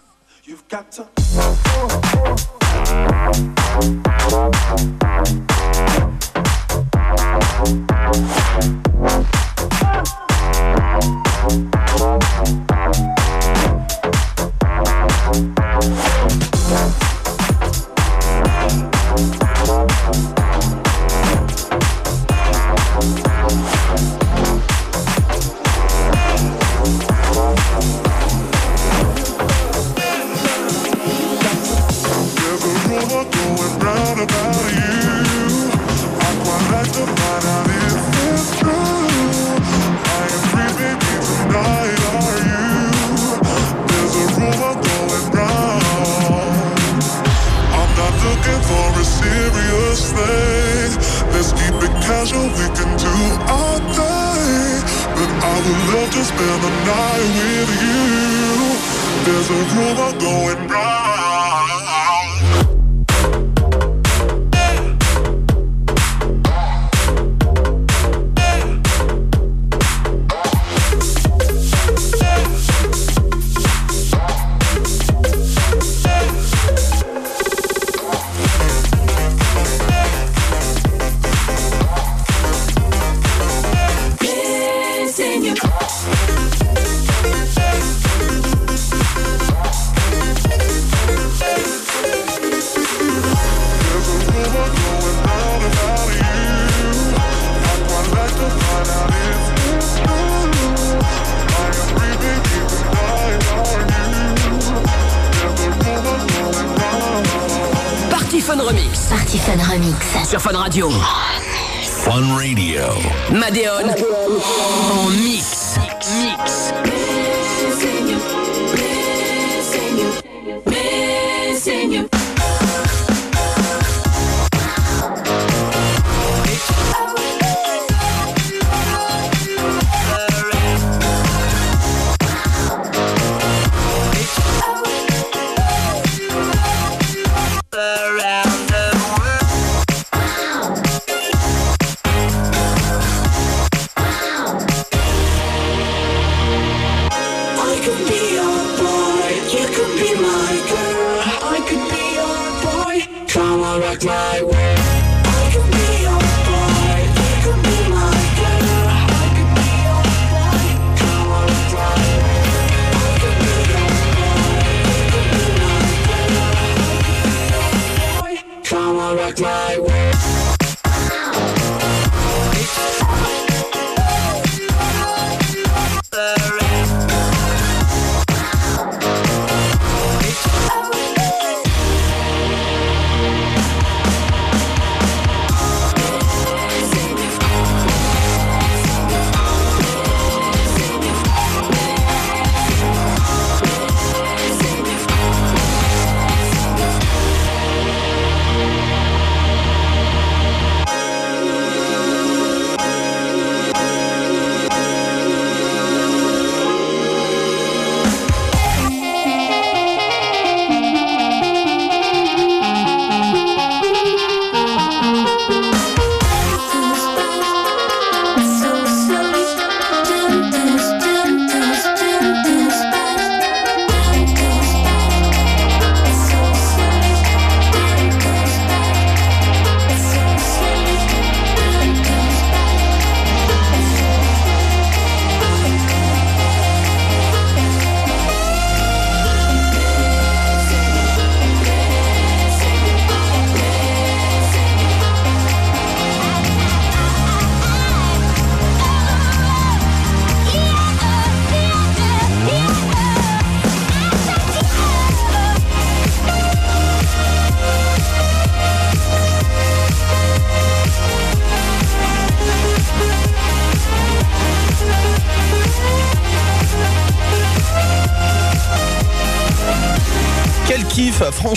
[110.76, 111.15] Remix.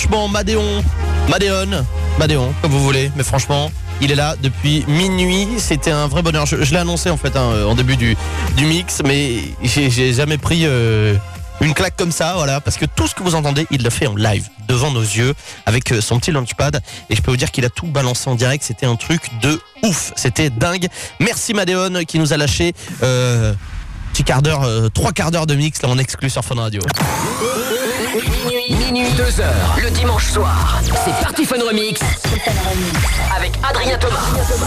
[0.08, 0.82] Franchement, Madéon,
[1.28, 1.84] Madéon,
[2.18, 5.46] Madéon, comme vous voulez, mais franchement, il est là depuis minuit.
[5.58, 6.46] C'était un vrai bonheur.
[6.46, 8.16] Je, l'ai annoncé en fait hein, en début du,
[8.56, 11.14] mix, mais j'ai jamais pris euh,
[11.60, 14.06] une claque comme ça, voilà, parce que tout ce que vous entendez, il l'a fait
[14.06, 15.34] en live, devant nos yeux,
[15.66, 16.80] avec euh, son petit launchpad.
[17.10, 18.64] Et je peux vous dire qu'il a tout balancé en direct.
[18.64, 20.12] C'était un truc de ouf.
[20.16, 20.88] C'était dingue.
[21.20, 22.72] Merci Madéon qui nous a lâché.
[23.02, 23.52] Euh,
[24.18, 26.82] Petit quart d'heure, euh, trois quarts d'heure de mix là en exclu sur Fun Radio.
[28.16, 30.80] Minuit, minuit, 2 heures, le dimanche soir.
[30.82, 32.00] C'est Party Fun Remix
[33.36, 34.18] avec Adrien Thomas.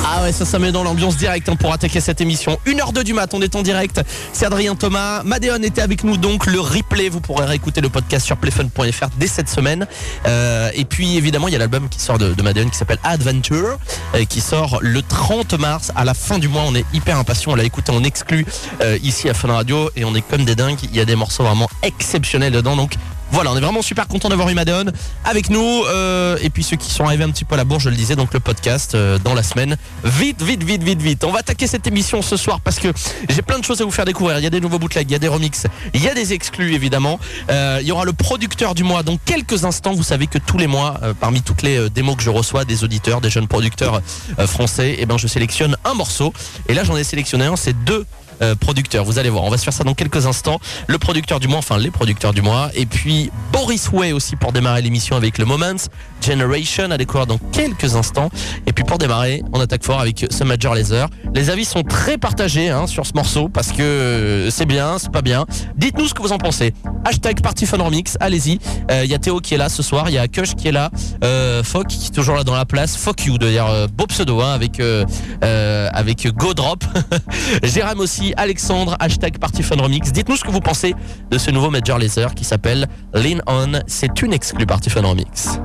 [0.05, 2.57] Ah ouais, ça, ça met dans l'ambiance directe hein, pour attaquer cette émission.
[2.65, 4.01] 1h02 du mat, on est en direct.
[4.33, 5.23] C'est Adrien Thomas.
[5.23, 6.45] Madéon était avec nous donc.
[6.45, 9.87] Le replay, vous pourrez réécouter le podcast sur playfun.fr dès cette semaine.
[10.25, 12.99] Euh, et puis évidemment, il y a l'album qui sort de, de Madéon qui s'appelle
[13.03, 13.77] Adventure,
[14.15, 16.63] euh, qui sort le 30 mars à la fin du mois.
[16.65, 17.53] On est hyper impatients.
[17.53, 18.45] On l'a écouté en exclu
[18.81, 20.79] euh, ici à Fun Radio et on est comme des dingues.
[20.83, 22.75] Il y a des morceaux vraiment exceptionnels dedans.
[22.75, 22.93] Donc
[23.31, 24.85] Voilà, on est vraiment super content d'avoir eu Madeon
[25.23, 25.83] avec nous.
[25.87, 27.95] euh, et puis ceux qui sont arrivés un petit peu à la bourre, je le
[27.95, 29.77] disais, donc le podcast euh, dans la semaine.
[30.03, 31.23] Vite, vite, vite, vite, vite.
[31.23, 32.89] On va attaquer cette émission ce soir parce que
[33.29, 34.37] j'ai plein de choses à vous faire découvrir.
[34.39, 36.33] Il y a des nouveaux bootlegs, il y a des remixes, il y a des
[36.33, 37.19] exclus évidemment.
[37.49, 39.93] Euh, il y aura le producteur du mois dans quelques instants.
[39.93, 43.21] Vous savez que tous les mois, parmi toutes les démos que je reçois des auditeurs,
[43.21, 44.01] des jeunes producteurs
[44.45, 46.33] français, eh ben je sélectionne un morceau.
[46.67, 48.05] Et là, j'en ai sélectionné un, c'est deux
[48.41, 49.03] euh, producteurs.
[49.05, 50.59] Vous allez voir, on va se faire ça dans quelques instants.
[50.87, 52.69] Le producteur du mois, enfin les producteurs du mois.
[52.75, 55.87] Et puis Boris Way aussi pour démarrer l'émission avec le Moments
[56.21, 58.29] Generation à découvrir dans quelques instants.
[58.67, 61.07] Et puis pour démarrer, on attaque fort avec ce Major Laser.
[61.33, 65.11] Les avis sont très partagés hein, sur ce morceau parce que euh, c'est bien, c'est
[65.11, 65.45] pas bien.
[65.77, 66.73] Dites-nous ce que vous en pensez.
[67.05, 68.59] Hashtag Partyfun Remix, allez-y.
[68.91, 70.67] Euh, Il y a Théo qui est là ce soir, il y a Kush qui
[70.67, 70.91] est là,
[71.23, 74.41] euh, Fock qui est toujours là dans la place, Fuck You d'ailleurs, euh, beau pseudo
[74.41, 75.05] hein, avec, euh,
[75.43, 76.83] euh, avec Go Drop.
[77.63, 79.37] Jérém aussi, Alexandre, hashtag
[79.79, 80.11] Remix.
[80.11, 80.95] Dites-nous ce que vous pensez
[81.29, 83.79] de ce nouveau Major Laser qui s'appelle Lean On.
[83.87, 85.59] C'est une exclue Partyfun Remix.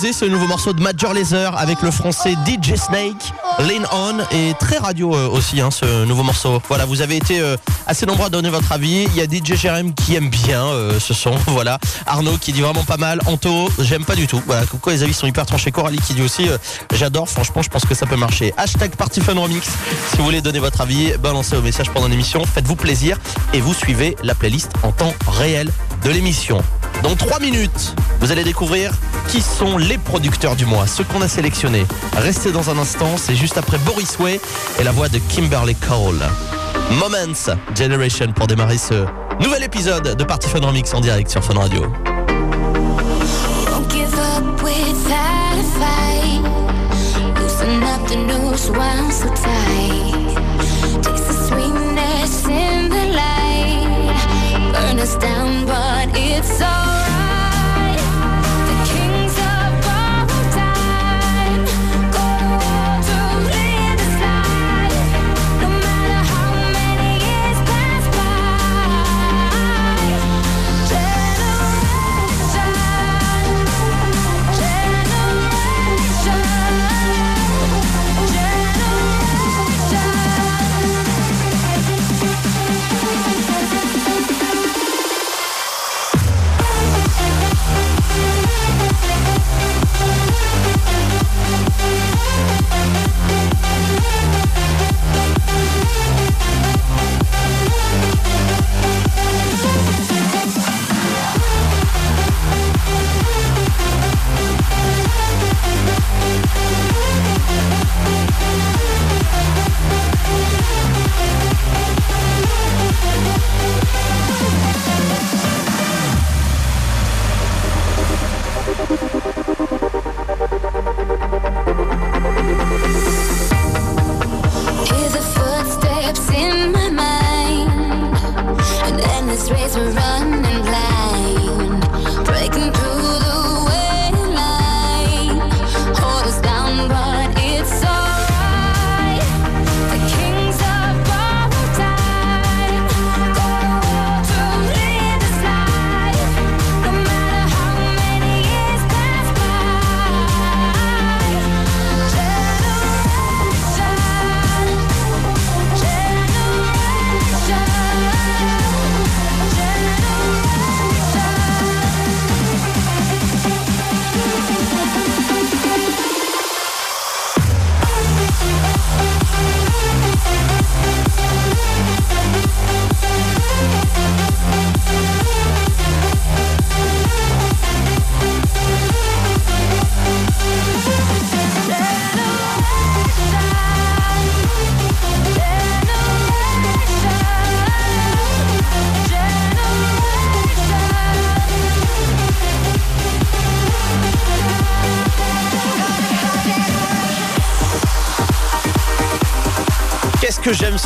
[0.00, 4.78] Ce nouveau morceau de Major Laser avec le français DJ Snake, Lean On et très
[4.78, 6.60] radio euh, aussi hein, ce nouveau morceau.
[6.68, 9.04] Voilà, vous avez été euh, assez nombreux à donner votre avis.
[9.04, 11.78] Il y a DJ Jérém qui aime bien euh, ce son, voilà.
[12.06, 13.20] Arnaud qui dit vraiment pas mal.
[13.26, 14.42] Anto, j'aime pas du tout.
[14.46, 15.70] Voilà, coucou les avis sont hyper tranchés.
[15.70, 16.48] Coralie qui dit aussi
[16.94, 18.54] j'adore, franchement je pense que ça peut marcher.
[18.56, 19.68] Hashtag Partyfun Remix.
[20.10, 23.18] Si vous voulez donner votre avis, balancez vos messages pendant l'émission, faites-vous plaisir
[23.52, 25.70] et vous suivez la playlist en temps réel
[26.02, 26.62] de l'émission.
[27.02, 28.92] Dans 3 minutes, vous allez découvrir
[29.28, 31.86] qui sont les producteurs du mois, ceux qu'on a sélectionnés.
[32.16, 34.40] Restez dans un instant, c'est juste après Boris Way
[34.78, 36.20] et la voix de Kimberly Cole.
[36.98, 39.06] Moments Generation pour démarrer ce
[39.40, 41.90] nouvel épisode de Party Fun Remix en direct sur Fun Radio.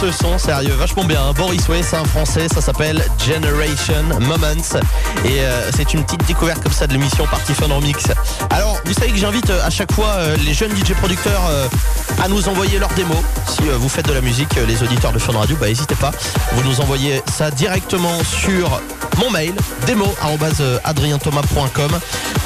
[0.05, 1.33] Ce son, sérieux, vachement bien.
[1.33, 4.79] Boris Way, c'est un français, ça s'appelle Generation Moments.
[5.25, 8.05] Et euh, c'est une petite découverte comme ça de l'émission Party Fun Remix.
[8.51, 11.41] Alors, vous savez que j'invite euh, à chaque fois euh, les jeunes DJ producteurs
[12.23, 13.17] à nous envoyer leurs démos.
[13.47, 16.11] Si vous faites de la musique, les auditeurs de Fun Radio, bah n'hésitez pas.
[16.53, 18.81] Vous nous envoyez ça directement sur
[19.19, 19.55] mon mail,
[19.87, 21.99] demo.adrienthomas.com.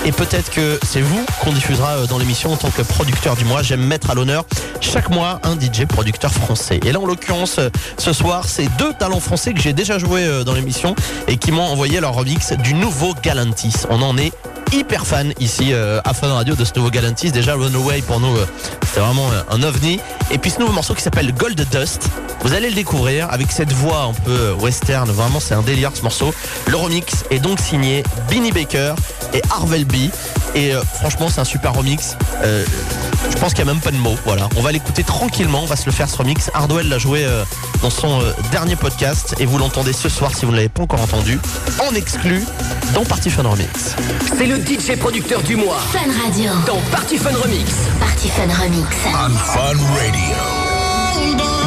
[0.05, 3.63] Et peut-être que c'est vous qu'on diffusera dans l'émission en tant que producteur du mois.
[3.63, 4.45] J'aime mettre à l'honneur
[4.81, 6.81] chaque mois un DJ producteur français.
[6.85, 10.24] Et là, en l'occurrence, euh, ce soir, c'est deux talents français que j'ai déjà joué
[10.24, 10.95] euh, dans l'émission
[11.26, 13.74] et qui m'ont envoyé leur remix du nouveau Galantis.
[13.91, 14.33] On en est
[14.72, 17.33] hyper fan ici euh, à Fun Radio de ce nouveau Galantis.
[17.33, 18.37] Déjà, Runaway pour nous,
[18.87, 20.01] c'était vraiment un ovni.
[20.31, 22.09] Et puis ce nouveau morceau qui s'appelle Gold Dust.
[22.43, 25.11] Vous allez le découvrir avec cette voix un peu western.
[25.11, 26.33] Vraiment, c'est un délire ce morceau.
[26.66, 28.95] Le remix est donc signé Binny Baker
[29.35, 29.95] et Harvel B.
[30.55, 32.16] Et franchement, c'est un super remix.
[33.31, 34.16] Je pense qu'il n'y a même pas de mots.
[34.25, 34.49] Voilà.
[34.57, 35.61] On va l'écouter tranquillement.
[35.62, 36.51] On va se le faire ce remix.
[36.55, 37.45] Hardwell l'a joué euh,
[37.83, 39.35] dans son euh, dernier podcast.
[39.39, 41.39] Et vous l'entendez ce soir si vous ne l'avez pas encore entendu.
[41.89, 42.45] En exclu
[42.95, 43.95] dans Party Fun Remix.
[44.37, 46.51] C'est le DJ producteur du mois Fun Radio.
[46.66, 47.71] dans Party Fun Remix.
[48.01, 48.87] Party Fun Remix.
[49.07, 51.58] On Fun Radio.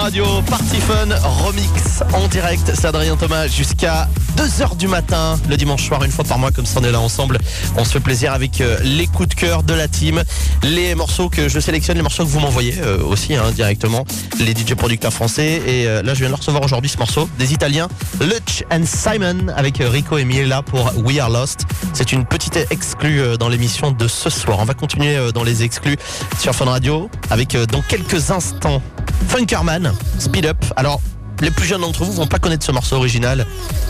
[0.00, 1.08] Radio, Party Fun
[1.44, 2.72] Remix en direct.
[2.74, 4.08] C'est Adrien Thomas jusqu'à
[4.38, 7.00] 2h du matin le dimanche soir, une fois par mois, comme ça on est là
[7.00, 7.38] ensemble.
[7.76, 10.22] On se fait plaisir avec euh, les coups de cœur de la team,
[10.62, 14.06] les morceaux que je sélectionne, les morceaux que vous m'envoyez euh, aussi hein, directement,
[14.38, 15.60] les DJ producteurs français.
[15.66, 17.88] Et euh, là, je viens de recevoir aujourd'hui ce morceau des Italiens,
[18.20, 21.66] Lutch and Simon avec Rico et Miela pour We Are Lost.
[21.92, 24.58] C'est une petite exclue dans l'émission de ce soir.
[24.60, 25.96] On va continuer dans les exclus
[26.38, 28.82] sur Fun Radio avec dans quelques instants
[29.28, 30.56] Funkerman, Speed Up.
[30.76, 31.00] Alors,
[31.40, 33.46] les plus jeunes d'entre vous vont pas connaître ce morceau original,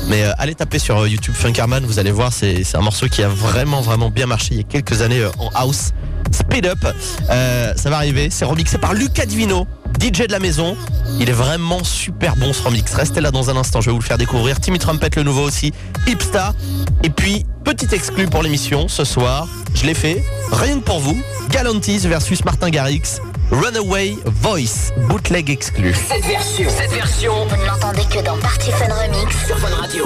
[0.08, 3.22] mais euh, allez taper sur euh, YouTube Funkerman, vous allez voir, c'est un morceau qui
[3.22, 5.90] a vraiment vraiment bien marché il y a quelques années euh, en house.
[6.32, 6.78] Speed Up,
[7.28, 9.66] ça va arriver, c'est remixé par Luca Divino,
[10.00, 10.76] DJ de la maison.
[11.18, 12.94] Il est vraiment super bon ce remix.
[12.94, 14.60] Restez là dans un instant, je vais vous le faire découvrir.
[14.60, 15.72] Timmy Trumpet le nouveau aussi,
[16.06, 16.54] Hipsta.
[17.02, 21.20] Et puis, petit exclu pour l'émission ce soir, je l'ai fait, rien que pour vous,
[21.50, 23.20] Galantis versus Martin Garrix.
[23.50, 25.92] Runaway Voice, bootleg exclu.
[25.94, 29.46] Cette version, cette version Vous ne l'entendez que dans Party Fun Remix.
[29.46, 30.04] sur Radio.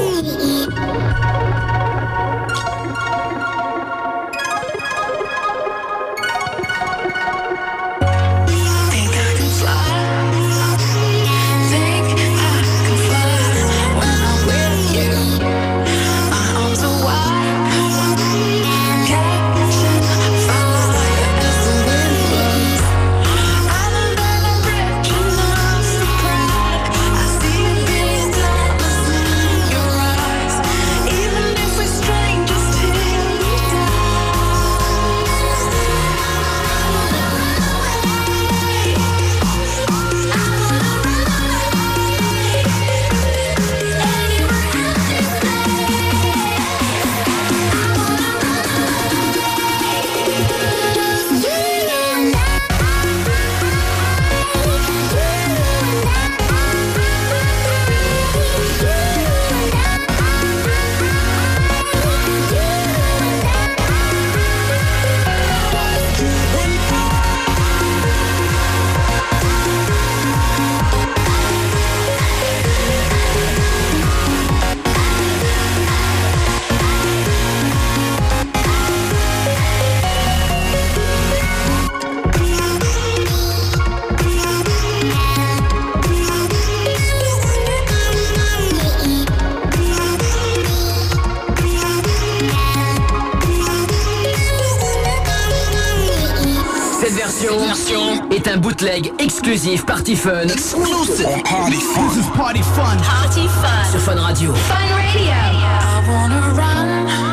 [98.34, 100.42] Est un bootleg exclusif Party Fun.
[100.42, 101.26] Exclusive.
[101.44, 102.08] Party fun.
[102.08, 102.96] This is party fun.
[102.98, 103.90] Party fun.
[103.92, 104.52] Sur Fun Radio.
[104.54, 105.30] Fun radio.
[105.30, 107.23] I wanna run,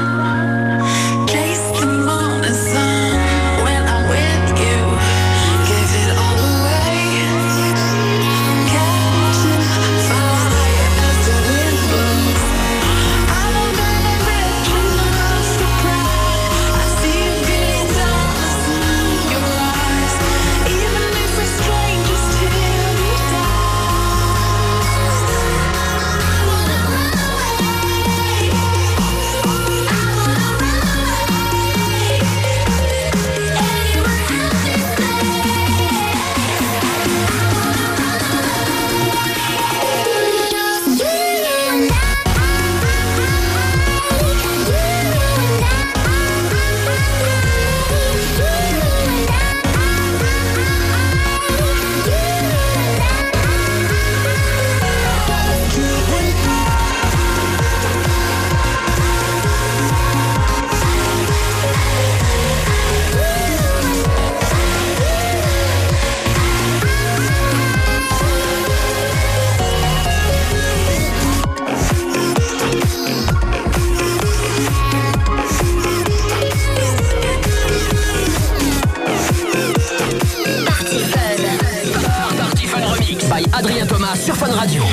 [84.22, 84.84] sur Fun Radio.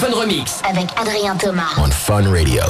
[0.00, 0.62] Fun Remix.
[0.64, 1.74] Avec Adrien Thomas.
[1.76, 2.62] On Fun Radio.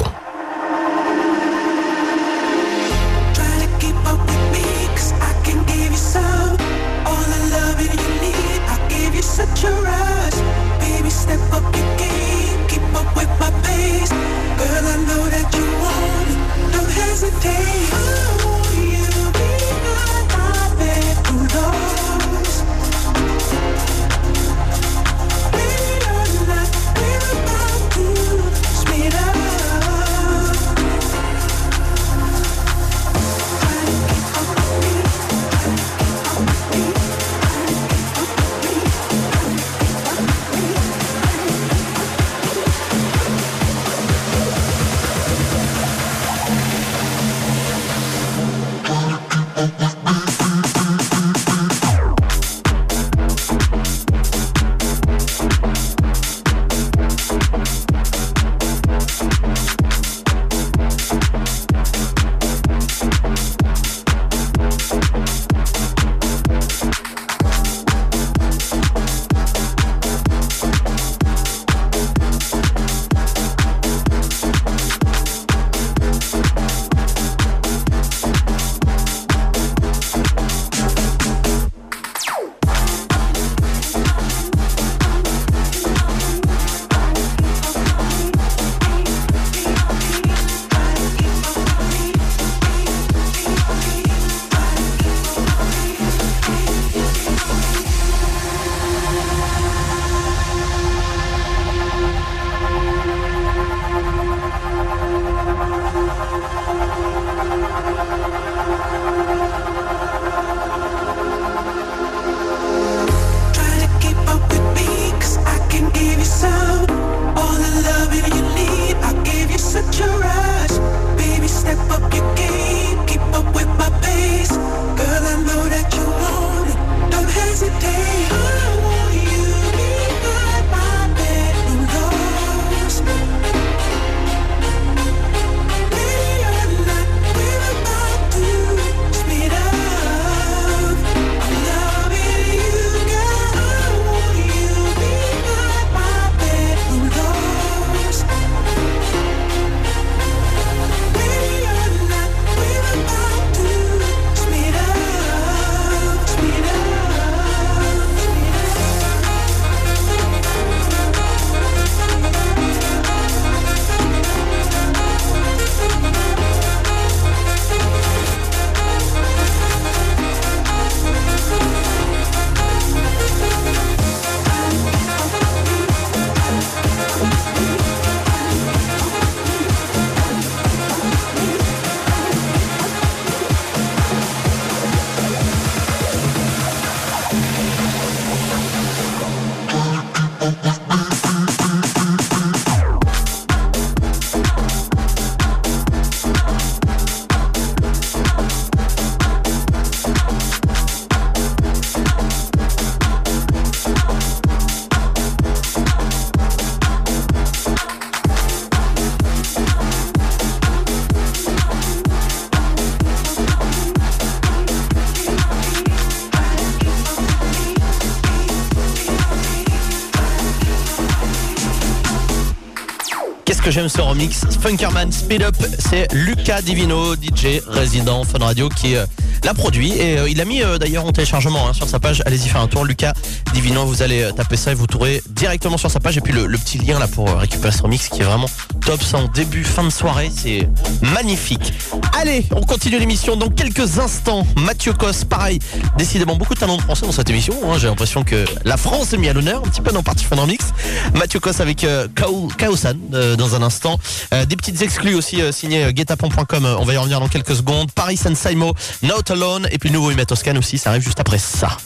[223.89, 229.07] Ce remix Funkerman Speed Up, c'est Lucas Divino, DJ résident Fun Radio qui euh,
[229.43, 232.23] l'a produit et euh, il a mis euh, d'ailleurs en téléchargement hein, sur sa page.
[232.27, 233.15] Allez-y faire un tour, Lucas
[233.55, 236.47] Divino, vous allez taper ça et vous trouverez directement sur sa page et puis le,
[236.59, 238.49] petit lien là pour récupérer ce remix qui est vraiment
[238.85, 240.69] top, ça en début, fin de soirée, c'est
[241.01, 241.73] magnifique.
[242.19, 244.47] Allez, on continue l'émission dans quelques instants.
[244.57, 245.59] Mathieu Cos, pareil,
[245.97, 247.55] décidément beaucoup de talents de français dans cette émission.
[247.65, 247.79] hein.
[247.79, 250.37] J'ai l'impression que la France est mise à l'honneur un petit peu dans Party Fun
[250.37, 250.70] Remix.
[251.15, 253.99] Mathieu Cos avec euh, Kao- Kaosan euh, dans un instant.
[254.33, 256.77] Euh, des petites exclus aussi signées guetapon.com.
[256.79, 257.91] On va y revenir dans quelques secondes.
[257.93, 260.79] Paris San Saimo, Not Alone et puis le nouveau Humet Toscan aussi.
[260.79, 261.77] Ça arrive juste après ça.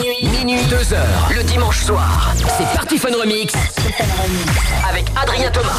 [0.00, 1.28] Minuit, minuit, 2 heures.
[1.34, 3.52] Le dimanche soir, c'est Party Fun Remix.
[4.88, 5.72] Avec Adrien Thomas.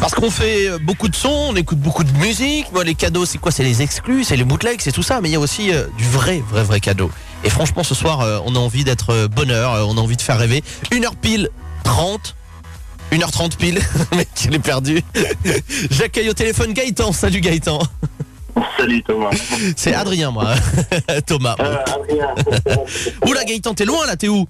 [0.00, 2.70] Parce qu'on fait beaucoup de sons, on écoute beaucoup de musique.
[2.72, 3.50] Moi, les cadeaux, c'est quoi?
[3.52, 5.20] C'est les exclus, c'est les bootlegs, c'est tout ça.
[5.20, 7.10] Mais il y a aussi du vrai, vrai, vrai cadeau.
[7.46, 10.16] Et franchement, ce soir, euh, on a envie d'être euh, bonheur, euh, on a envie
[10.16, 10.64] de faire rêver.
[10.90, 11.48] Une heure pile
[11.84, 12.34] 30.
[13.12, 13.78] 1h30 pile,
[14.16, 15.00] mec, il est perdu.
[15.92, 17.12] J'accueille au téléphone Gaëtan.
[17.12, 17.78] Salut Gaëtan.
[18.76, 19.30] Salut Thomas.
[19.76, 20.54] C'est Adrien, moi.
[21.26, 21.54] Thomas.
[21.60, 22.34] Euh, Adrien.
[23.24, 24.48] Oula, Gaëtan, t'es loin là, t'es où?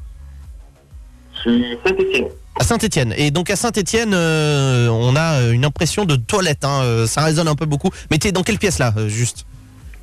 [1.35, 2.25] Je suis Saint-Etienne.
[2.59, 3.15] À Saint-Etienne.
[3.19, 6.65] Et donc à Saint-Etienne, on a une impression de toilette.
[6.65, 7.91] hein, Ça résonne un peu beaucoup.
[8.11, 9.45] Mais t'es dans quelle pièce là, juste?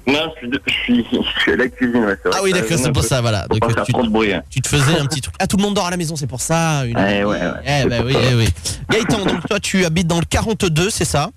[0.06, 2.04] Non, je suis, de- je suis, je suis à la cuisine.
[2.04, 2.18] Ouais.
[2.34, 3.44] Ah oui, d'accord, c'est pour ça, voilà.
[3.44, 4.34] Faut Donc, pas faire tu, trop de bruit.
[4.34, 4.44] hein.
[4.50, 5.36] tu te faisais un petit truc.
[5.40, 6.86] Ah, tout le monde dort à la maison, c'est pour ça.
[6.86, 6.98] Une...
[6.98, 7.52] Eh ouais, ouais.
[7.84, 8.48] Eh bah oui, eh oui.
[8.90, 11.30] Gaëtan, donc toi, tu habites dans le 42, c'est ça?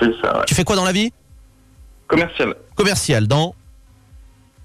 [0.00, 0.44] C'est ça, ouais.
[0.46, 1.12] Tu fais quoi dans la vie?
[2.08, 2.54] Commercial.
[2.74, 3.54] Commercial, dans?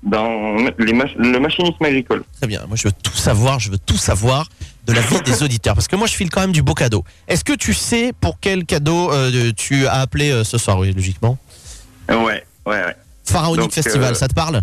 [0.02, 2.24] Dans les mach- le machinisme agricole.
[2.38, 2.62] Très bien.
[2.68, 3.60] Moi, je veux tout savoir.
[3.60, 4.48] Je veux tout savoir
[4.88, 5.76] de la vie des auditeurs.
[5.76, 7.04] Parce que moi, je file quand même du beau cadeau.
[7.28, 10.94] Est-ce que tu sais pour quel cadeau euh, tu as appelé euh, ce soir Oui,
[10.94, 11.38] logiquement?
[12.10, 12.96] Ouais, ouais, ouais.
[13.32, 14.62] Pharaonic Donc, Festival, euh, ça te parle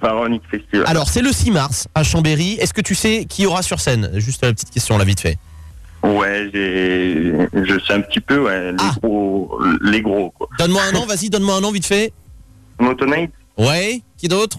[0.00, 0.84] Pharaonic Festival.
[0.86, 2.52] Alors, c'est le 6 mars à Chambéry.
[2.60, 5.20] Est-ce que tu sais qui y aura sur scène Juste la petite question, là, vite
[5.20, 5.38] fait.
[6.04, 8.92] Ouais, je sais un petit peu, ouais, les Ah.
[9.02, 10.32] gros, les gros.
[10.58, 12.12] Donne-moi un nom, vas-y, donne-moi un nom, vite fait.
[12.78, 14.58] Motonite, Ouais, qui d'autre?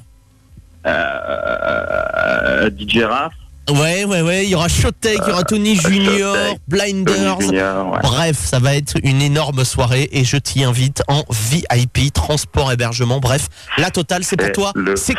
[0.85, 3.33] Euh, DJ Raph,
[3.71, 7.37] Ouais, ouais, ouais, il y aura Showtech, il y aura Tony Junior, Showtech, Blinders.
[7.37, 7.99] Tony Junior, ouais.
[8.01, 13.19] Bref, ça va être une énorme soirée et je t'y invite en VIP, transport, hébergement.
[13.19, 13.47] Bref,
[13.77, 14.73] la totale, c'est pour toi.
[14.95, 15.15] C'est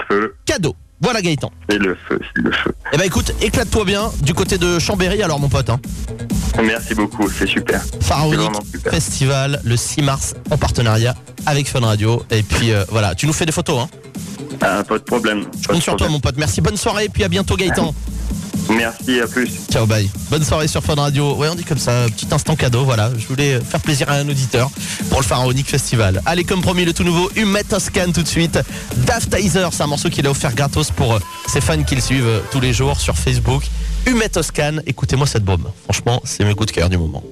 [0.47, 0.75] cadeau.
[1.01, 1.51] Voilà Gaëtan.
[1.69, 2.73] c'est le feu, c'est le feu.
[2.93, 5.71] Eh ben écoute, éclate-toi bien du côté de Chambéry alors mon pote.
[5.71, 5.81] Hein.
[6.63, 7.81] Merci beaucoup, c'est super.
[8.01, 8.93] Pharaonic super.
[8.93, 11.15] Festival le 6 mars en partenariat
[11.47, 12.23] avec Fun Radio.
[12.31, 13.81] Et puis euh, voilà, tu nous fais des photos.
[13.81, 13.89] Hein.
[14.61, 15.47] Ah, pas de problème.
[15.63, 16.37] Je compte sur toi mon pote.
[16.37, 17.95] Merci, bonne soirée et puis à bientôt Gaëtan.
[18.71, 19.51] Merci, à plus.
[19.71, 20.09] Ciao, bye.
[20.31, 21.35] Bonne soirée sur Fun Radio.
[21.35, 23.11] Ouais, on dit comme ça, petit instant cadeau, voilà.
[23.19, 24.71] Je voulais faire plaisir à un auditeur
[25.09, 26.23] pour le Pharaonic Festival.
[26.25, 28.59] Allez, comme promis, le tout nouveau Humet Toscan tout de suite.
[29.07, 31.19] Daft Tizer, c'est un morceau qu'il a offert gratos pour euh,
[31.49, 33.65] ses fans qui le suivent euh, tous les jours sur Facebook.
[34.07, 35.71] Humet Toscan, écoutez-moi cette bombe.
[35.85, 37.23] Franchement, c'est mes coups de cœur du moment.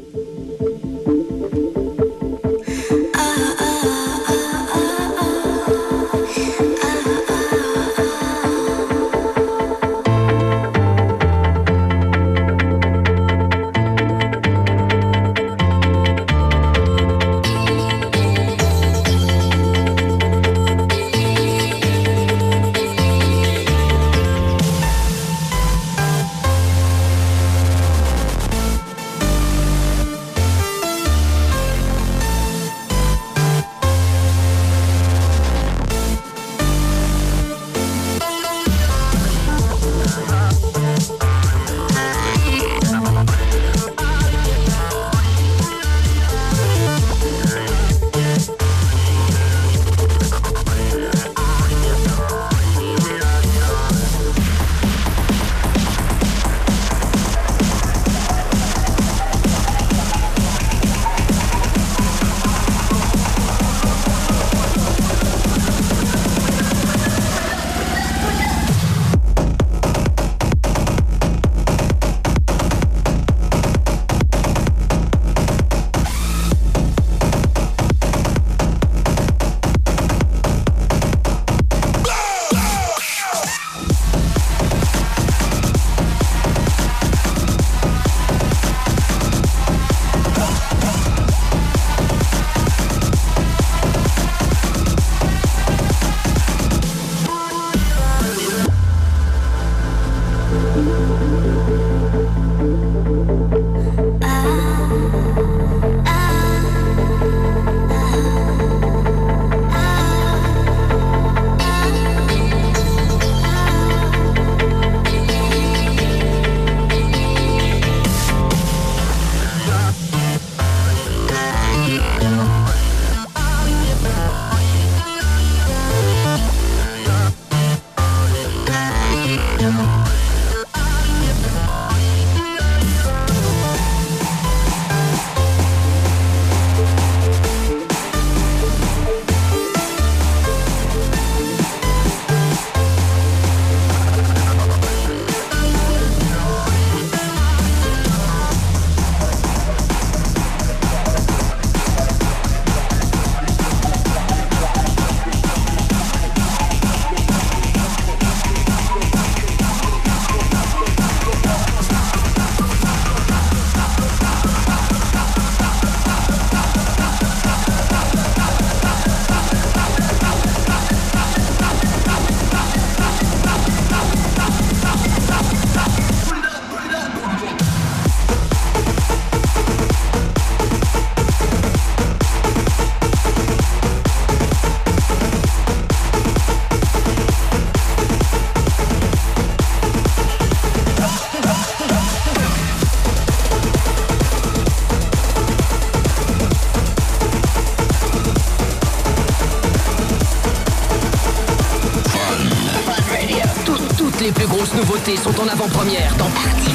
[205.40, 206.70] en avant-première dans Party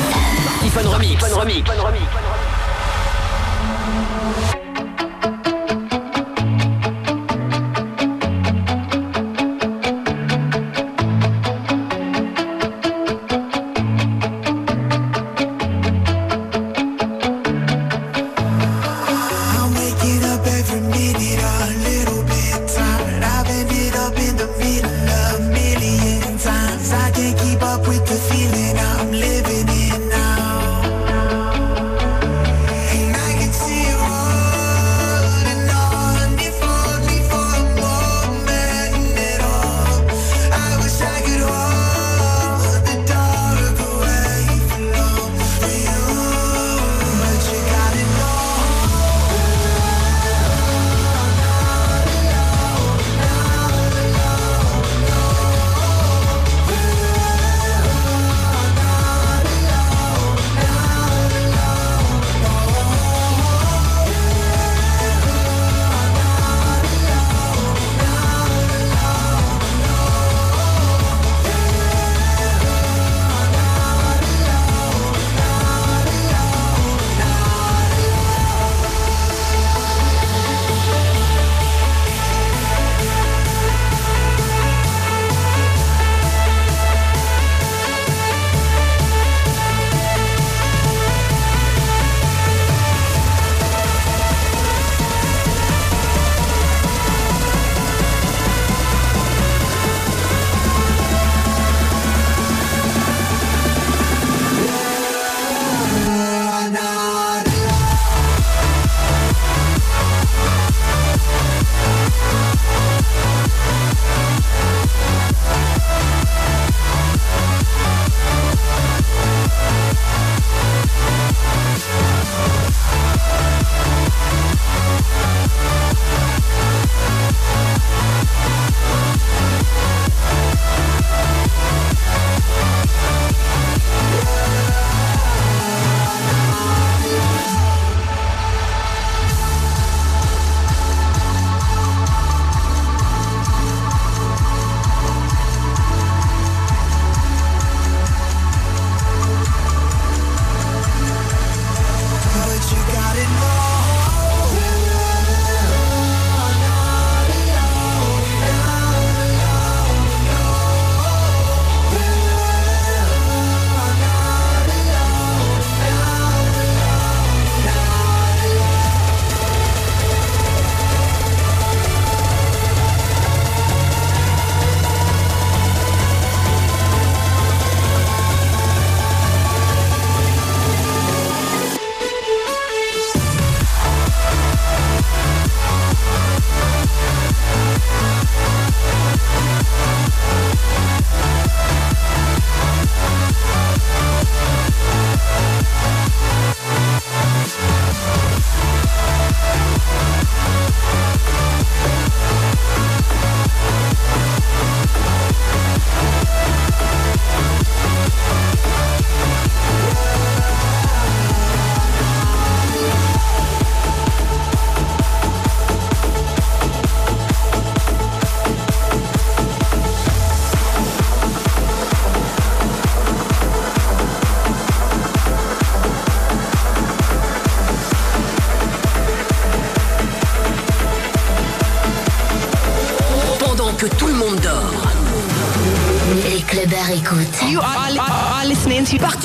[0.69, 1.19] Fun Remix.
[1.19, 1.67] Fun Remix.
[1.67, 2.02] Fun Remix.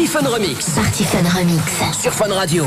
[0.08, 0.70] Fun Remix.
[0.74, 1.60] Party Fun Remix.
[1.92, 2.64] Sur Fun Radio.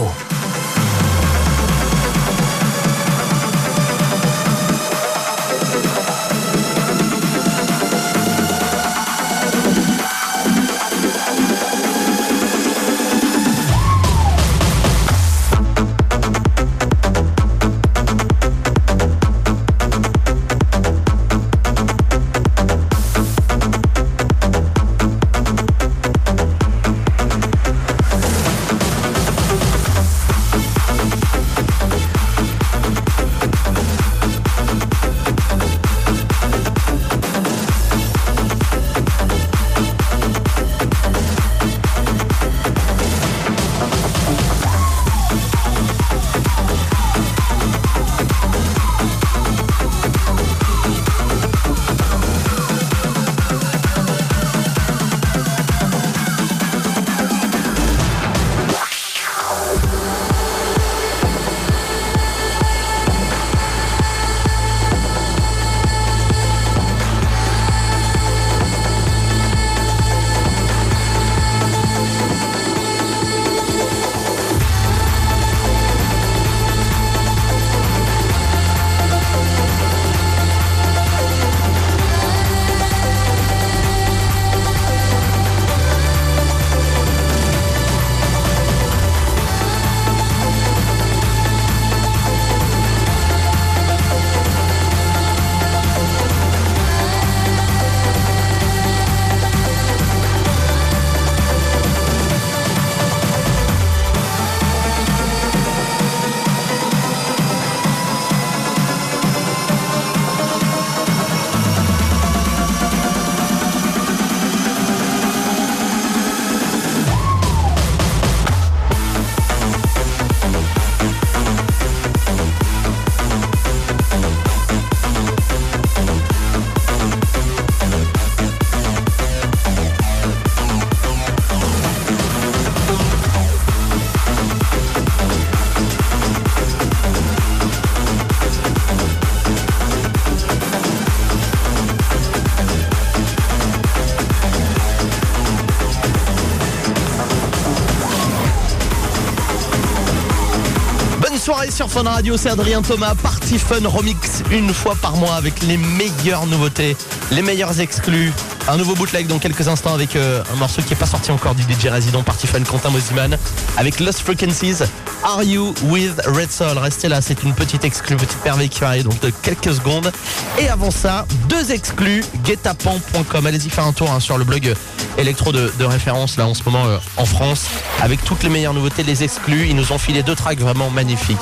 [152.10, 156.98] Radio, c'est Adrien Thomas, Party Fun Remix une fois par mois avec les meilleures nouveautés,
[157.32, 158.34] les meilleurs exclus.
[158.68, 161.54] Un nouveau bootleg dans quelques instants avec euh, un morceau qui est pas sorti encore
[161.54, 163.38] du DJ résident Party Fun Quentin Mosiman
[163.78, 164.84] avec Lost Frequencies.
[165.24, 166.78] Are You with Red Soul?
[166.78, 170.12] Restez là, c'est une petite exclue, petite merveille qui arrive donc de quelques secondes.
[170.60, 173.46] Et avant ça, deux exclus, guetapan.com.
[173.46, 174.74] Allez-y faire un tour hein, sur le blog
[175.18, 177.68] électro de, de référence là en ce moment euh, en France
[178.02, 179.68] avec toutes les meilleures nouveautés, les exclus.
[179.68, 181.38] Ils nous ont filé deux tracks vraiment magnifiques.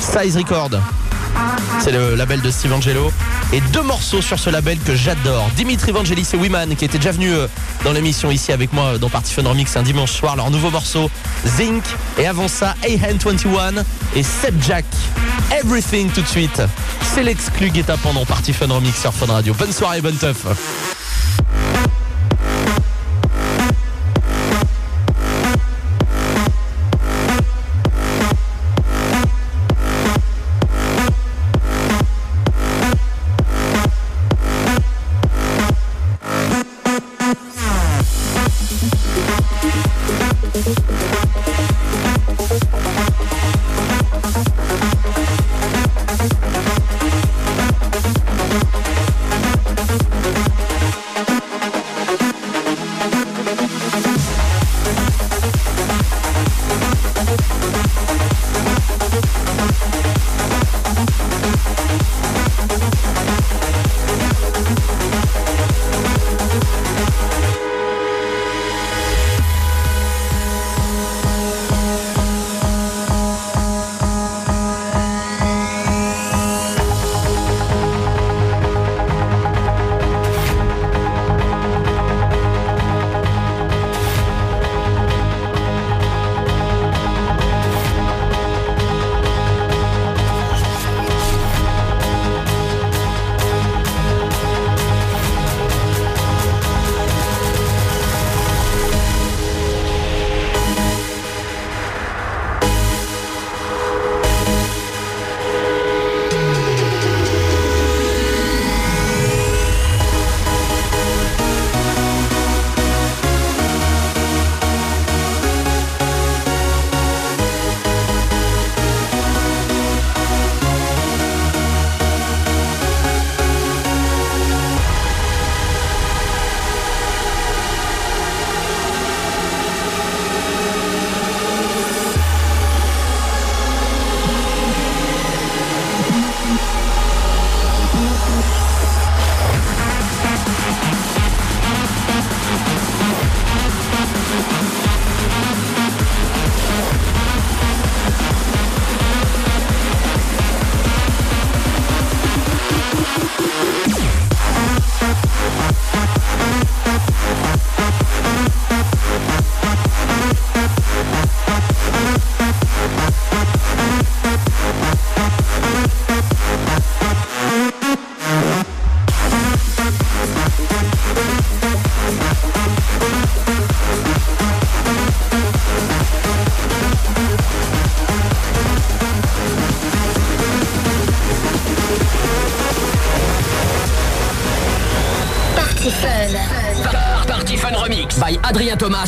[0.00, 0.70] Size Record.
[1.80, 3.12] C'est le label de Steve Angelo.
[3.52, 5.50] Et deux morceaux sur ce label que j'adore.
[5.56, 7.48] Dimitri Vangelis et Wiman, qui étaient déjà venus euh,
[7.84, 10.36] dans l'émission ici avec moi euh, dans Party Fun Remix un dimanche soir.
[10.36, 11.10] Leur nouveau morceau,
[11.46, 11.82] Zinc.
[12.18, 13.82] Et avant ça, AHN21
[14.14, 14.84] et Seb Jack.
[15.52, 16.62] Everything tout de suite.
[17.14, 19.54] C'est l'exclu guet pendant Party Fun Remix sur Fun Radio.
[19.54, 20.46] Bonne soirée, bonne teuf.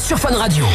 [0.02, 0.66] Sur Fun Radio.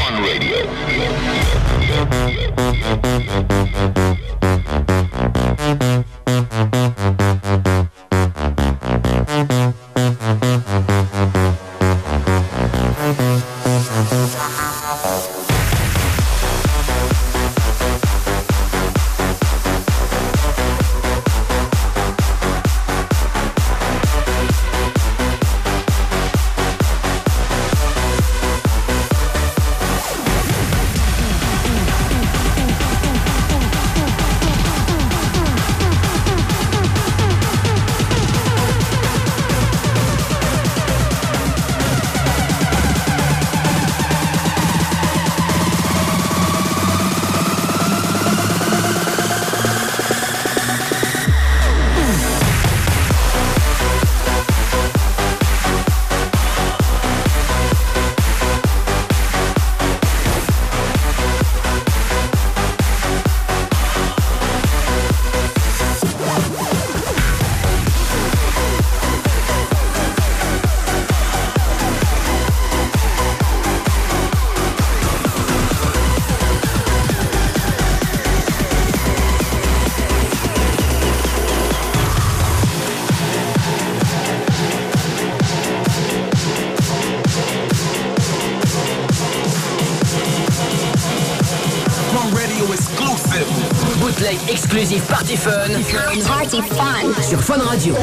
[96.48, 97.22] Party Fun.
[97.22, 97.94] Sur Fun Radio.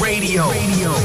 [0.00, 0.44] Radio.
[0.52, 0.95] I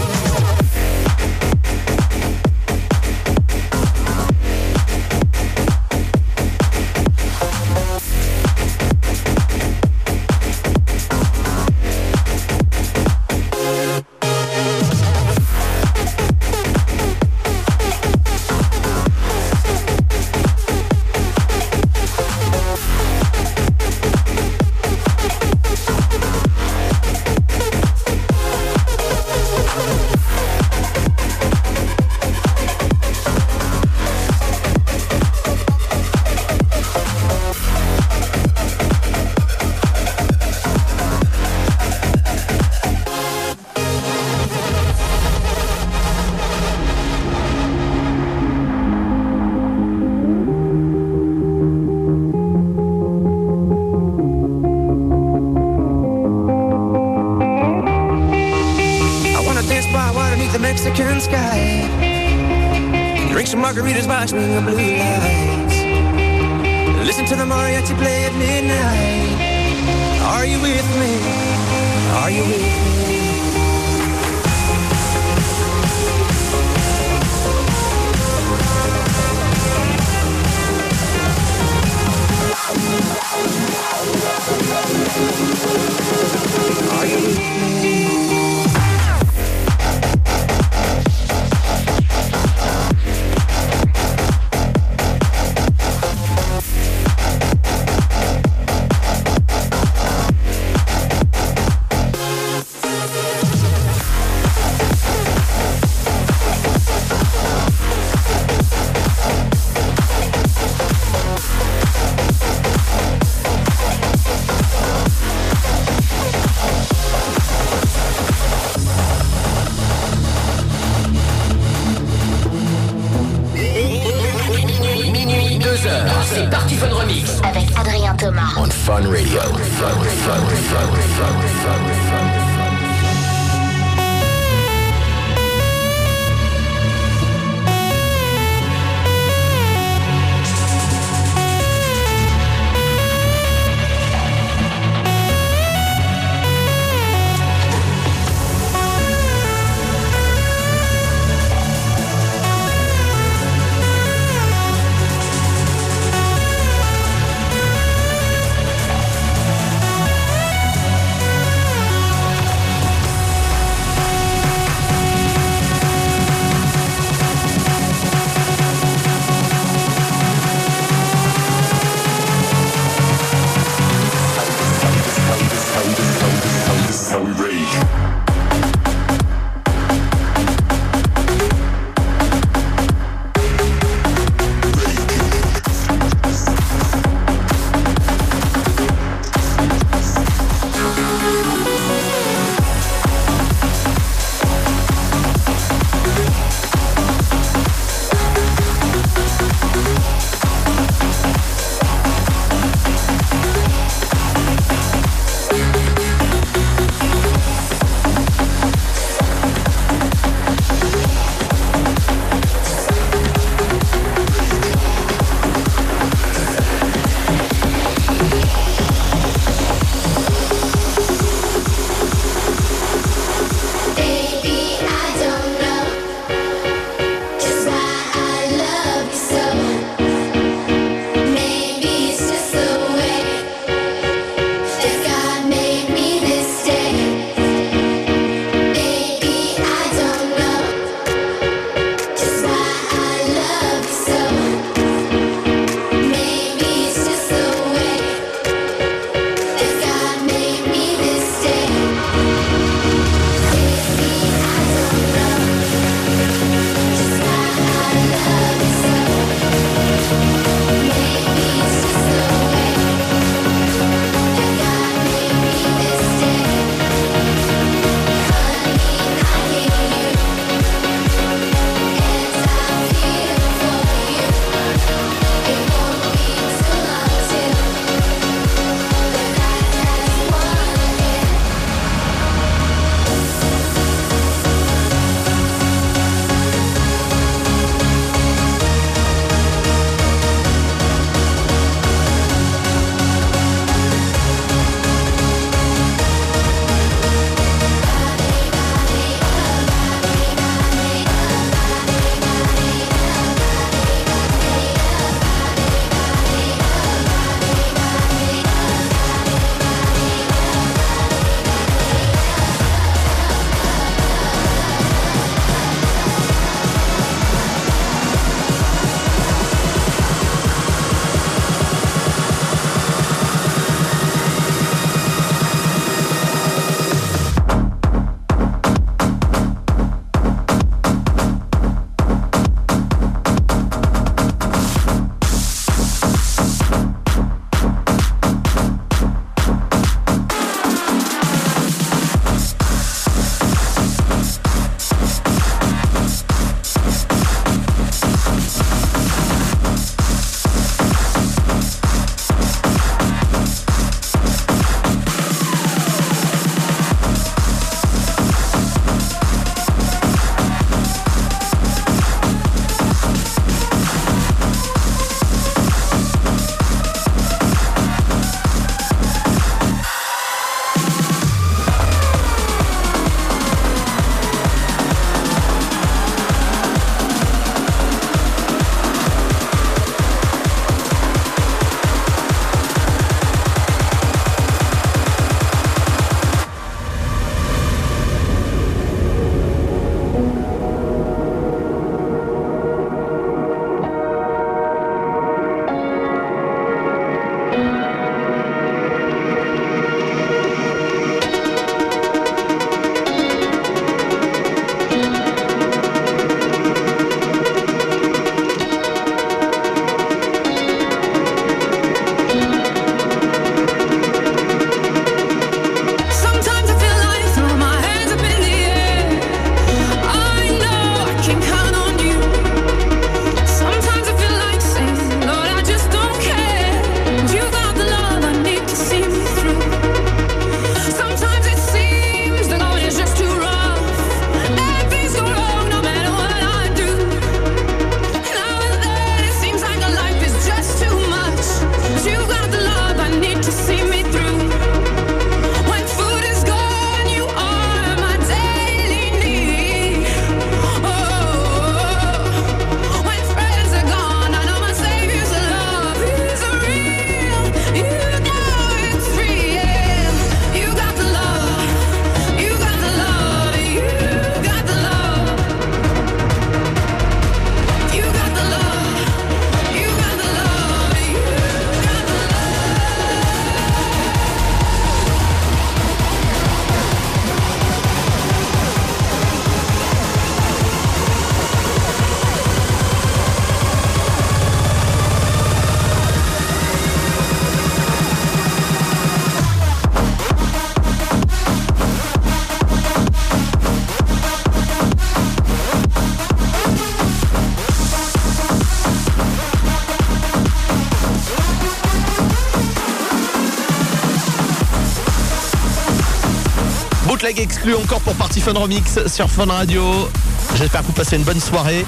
[507.39, 510.09] exclu encore pour Party Fun Remix sur Fun Radio.
[510.55, 511.85] J'espère que vous passez une bonne soirée.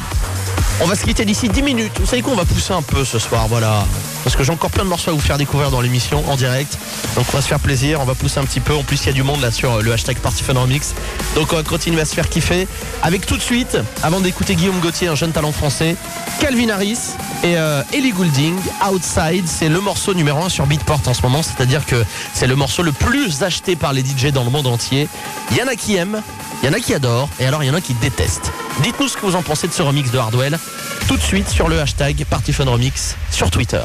[0.82, 2.00] On va se quitter d'ici 10 minutes.
[2.00, 3.86] Vous savez quoi On va pousser un peu ce soir, voilà.
[4.24, 6.78] Parce que j'ai encore plein de morceaux à vous faire découvrir dans l'émission en direct.
[7.16, 8.74] Donc on va se faire plaisir, on va pousser un petit peu.
[8.74, 10.94] En plus, il y a du monde là sur le hashtag Party Fun Remix.
[11.36, 12.68] Donc on va continuer à se faire kiffer.
[13.02, 15.96] Avec tout de suite, avant d'écouter Guillaume Gauthier, un jeune talent français,
[16.40, 17.00] Calvin Harris
[17.44, 18.56] et euh, Ellie Goulding,
[18.90, 19.46] Outside.
[19.48, 21.44] C'est le morceau numéro 1 sur Beatport en ce moment.
[21.44, 22.04] C'est-à-dire que
[22.34, 25.08] c'est le morceau le plus acheté par les DJ dans le monde entier.
[25.52, 26.22] Il y en a qui aiment,
[26.62, 28.52] il y en a qui adorent, et alors il y en a qui détestent.
[28.82, 30.58] Dites-nous ce que vous en pensez de ce remix de Hardwell
[31.08, 33.82] tout de suite sur le hashtag Party Fun Remix sur Twitter.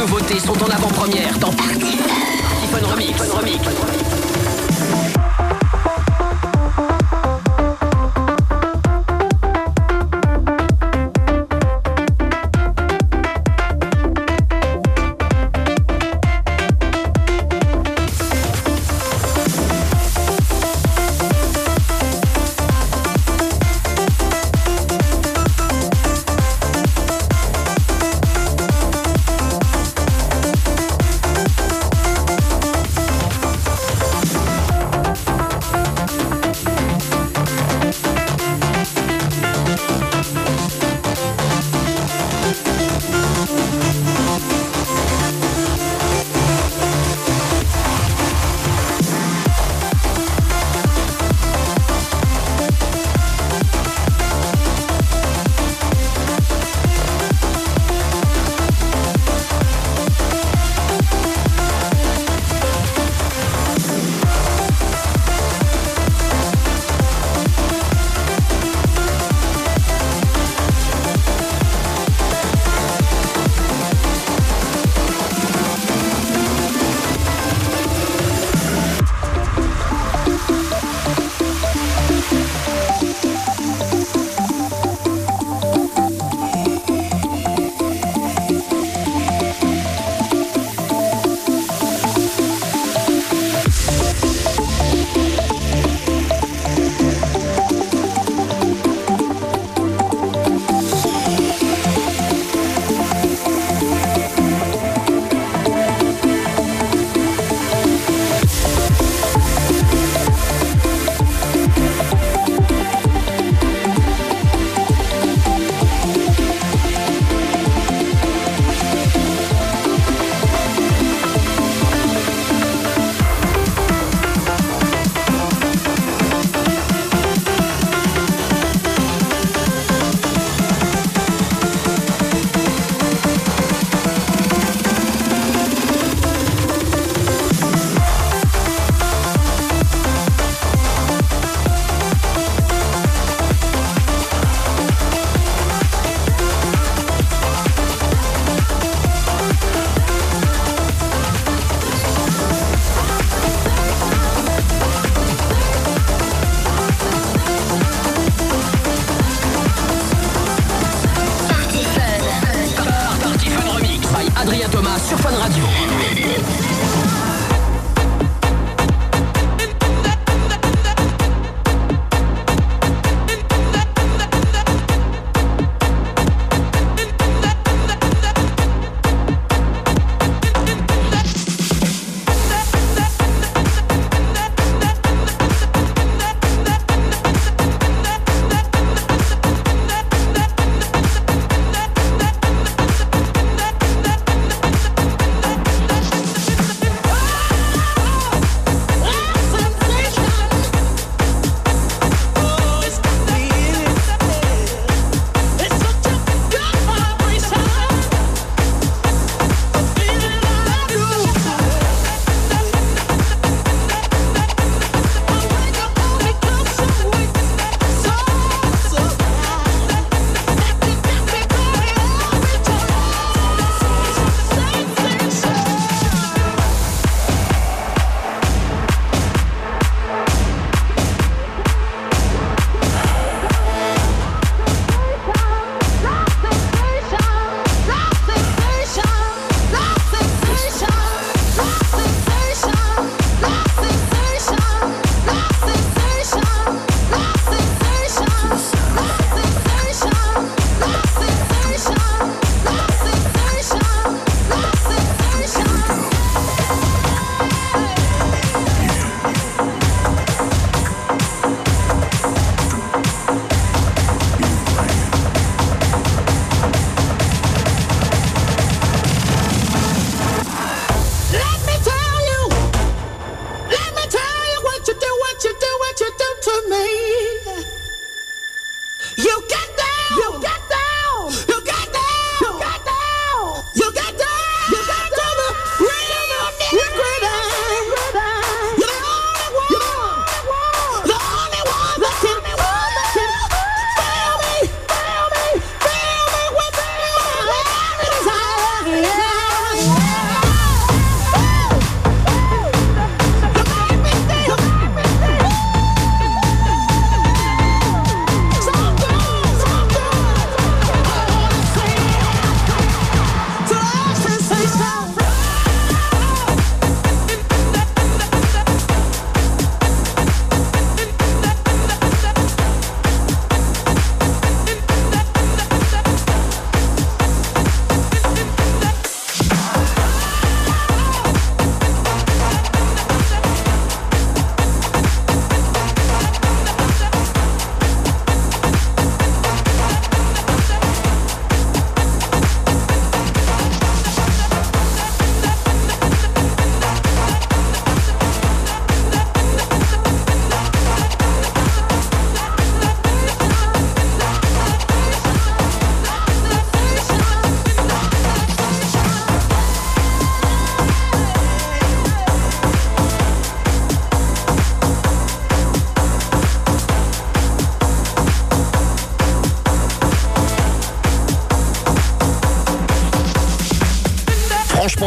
[0.00, 1.98] Nouveautés sont en avant-première dans Party
[2.70, 3.20] Fun Remix.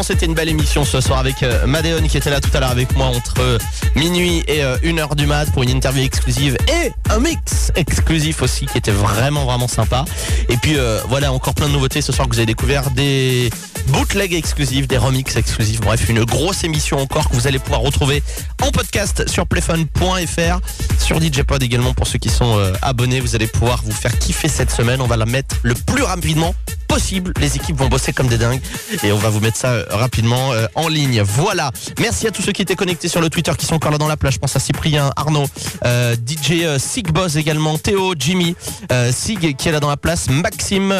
[0.04, 2.72] C'était une belle émission ce soir avec euh, Madeon qui était là tout à l'heure
[2.72, 3.58] avec moi entre euh,
[3.96, 8.78] minuit et 1h du mat pour une interview exclusive et un mix exclusif aussi qui
[8.78, 10.06] était vraiment vraiment sympa.
[10.50, 13.50] Et puis euh, voilà, encore plein de nouveautés ce soir que vous avez découvert des
[13.88, 15.82] bootlegs exclusifs, des remixes exclusifs.
[15.82, 18.24] Bref, une grosse émission encore que vous allez pouvoir retrouver
[18.62, 20.60] en podcast sur playfun.fr,
[21.00, 23.20] sur DJ Pod également pour ceux qui sont euh, abonnés.
[23.20, 25.02] Vous allez pouvoir vous faire kiffer cette semaine.
[25.02, 26.56] On va la mettre le plus rapidement
[27.40, 28.61] Les équipes vont bosser comme des dingues
[29.03, 31.24] et on va vous mettre ça euh, rapidement euh, en ligne.
[31.24, 31.72] Voilà.
[31.99, 34.07] Merci à tous ceux qui étaient connectés sur le Twitter qui sont encore là dans
[34.07, 34.36] la plage.
[34.36, 35.48] Je pense à Cyprien, Arnaud,
[35.86, 38.56] euh, DJ euh, Sig Boss également, Théo, Jimmy,
[39.11, 40.91] Sig qui est là dans la place, Maxime,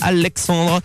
[0.00, 0.80] Alexandre,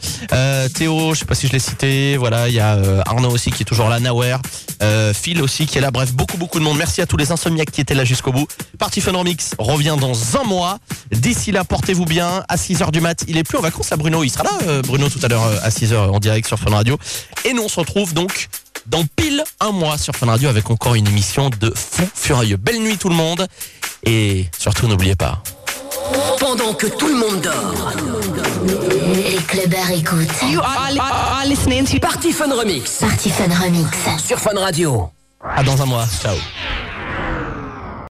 [0.74, 2.16] Théo, je sais pas si je l'ai cité.
[2.16, 4.38] Voilà, il y a Arnaud aussi qui est toujours là, Nawer,
[4.84, 5.92] euh, Phil aussi qui est là.
[5.92, 6.78] Bref, beaucoup beaucoup de monde.
[6.78, 8.48] Merci à tous les insomniaques qui étaient là jusqu'au bout.
[8.78, 10.80] Party Fun Remix revient dans un mois.
[11.20, 12.44] D'ici là, portez-vous bien.
[12.48, 14.24] À 6h du mat, il est plus en vacances à Bruno.
[14.24, 16.72] Il sera là, euh, Bruno, tout à l'heure euh, à 6h en direct sur Fun
[16.72, 16.98] Radio.
[17.46, 18.48] Et nous, on se retrouve donc
[18.88, 22.58] dans pile un mois sur Fun Radio avec encore une émission de fou furieux.
[22.58, 23.48] Belle nuit tout le monde.
[24.06, 25.42] Et surtout, n'oubliez pas.
[26.40, 27.94] Pendant que tout le monde dort.
[29.14, 30.28] Les clubbers écoutent.
[30.50, 33.88] You are, are listening to Party Fun Remix Party Fun Remix.
[34.26, 35.10] sur Fun Radio.
[35.44, 36.06] À dans un mois.
[36.22, 36.36] Ciao.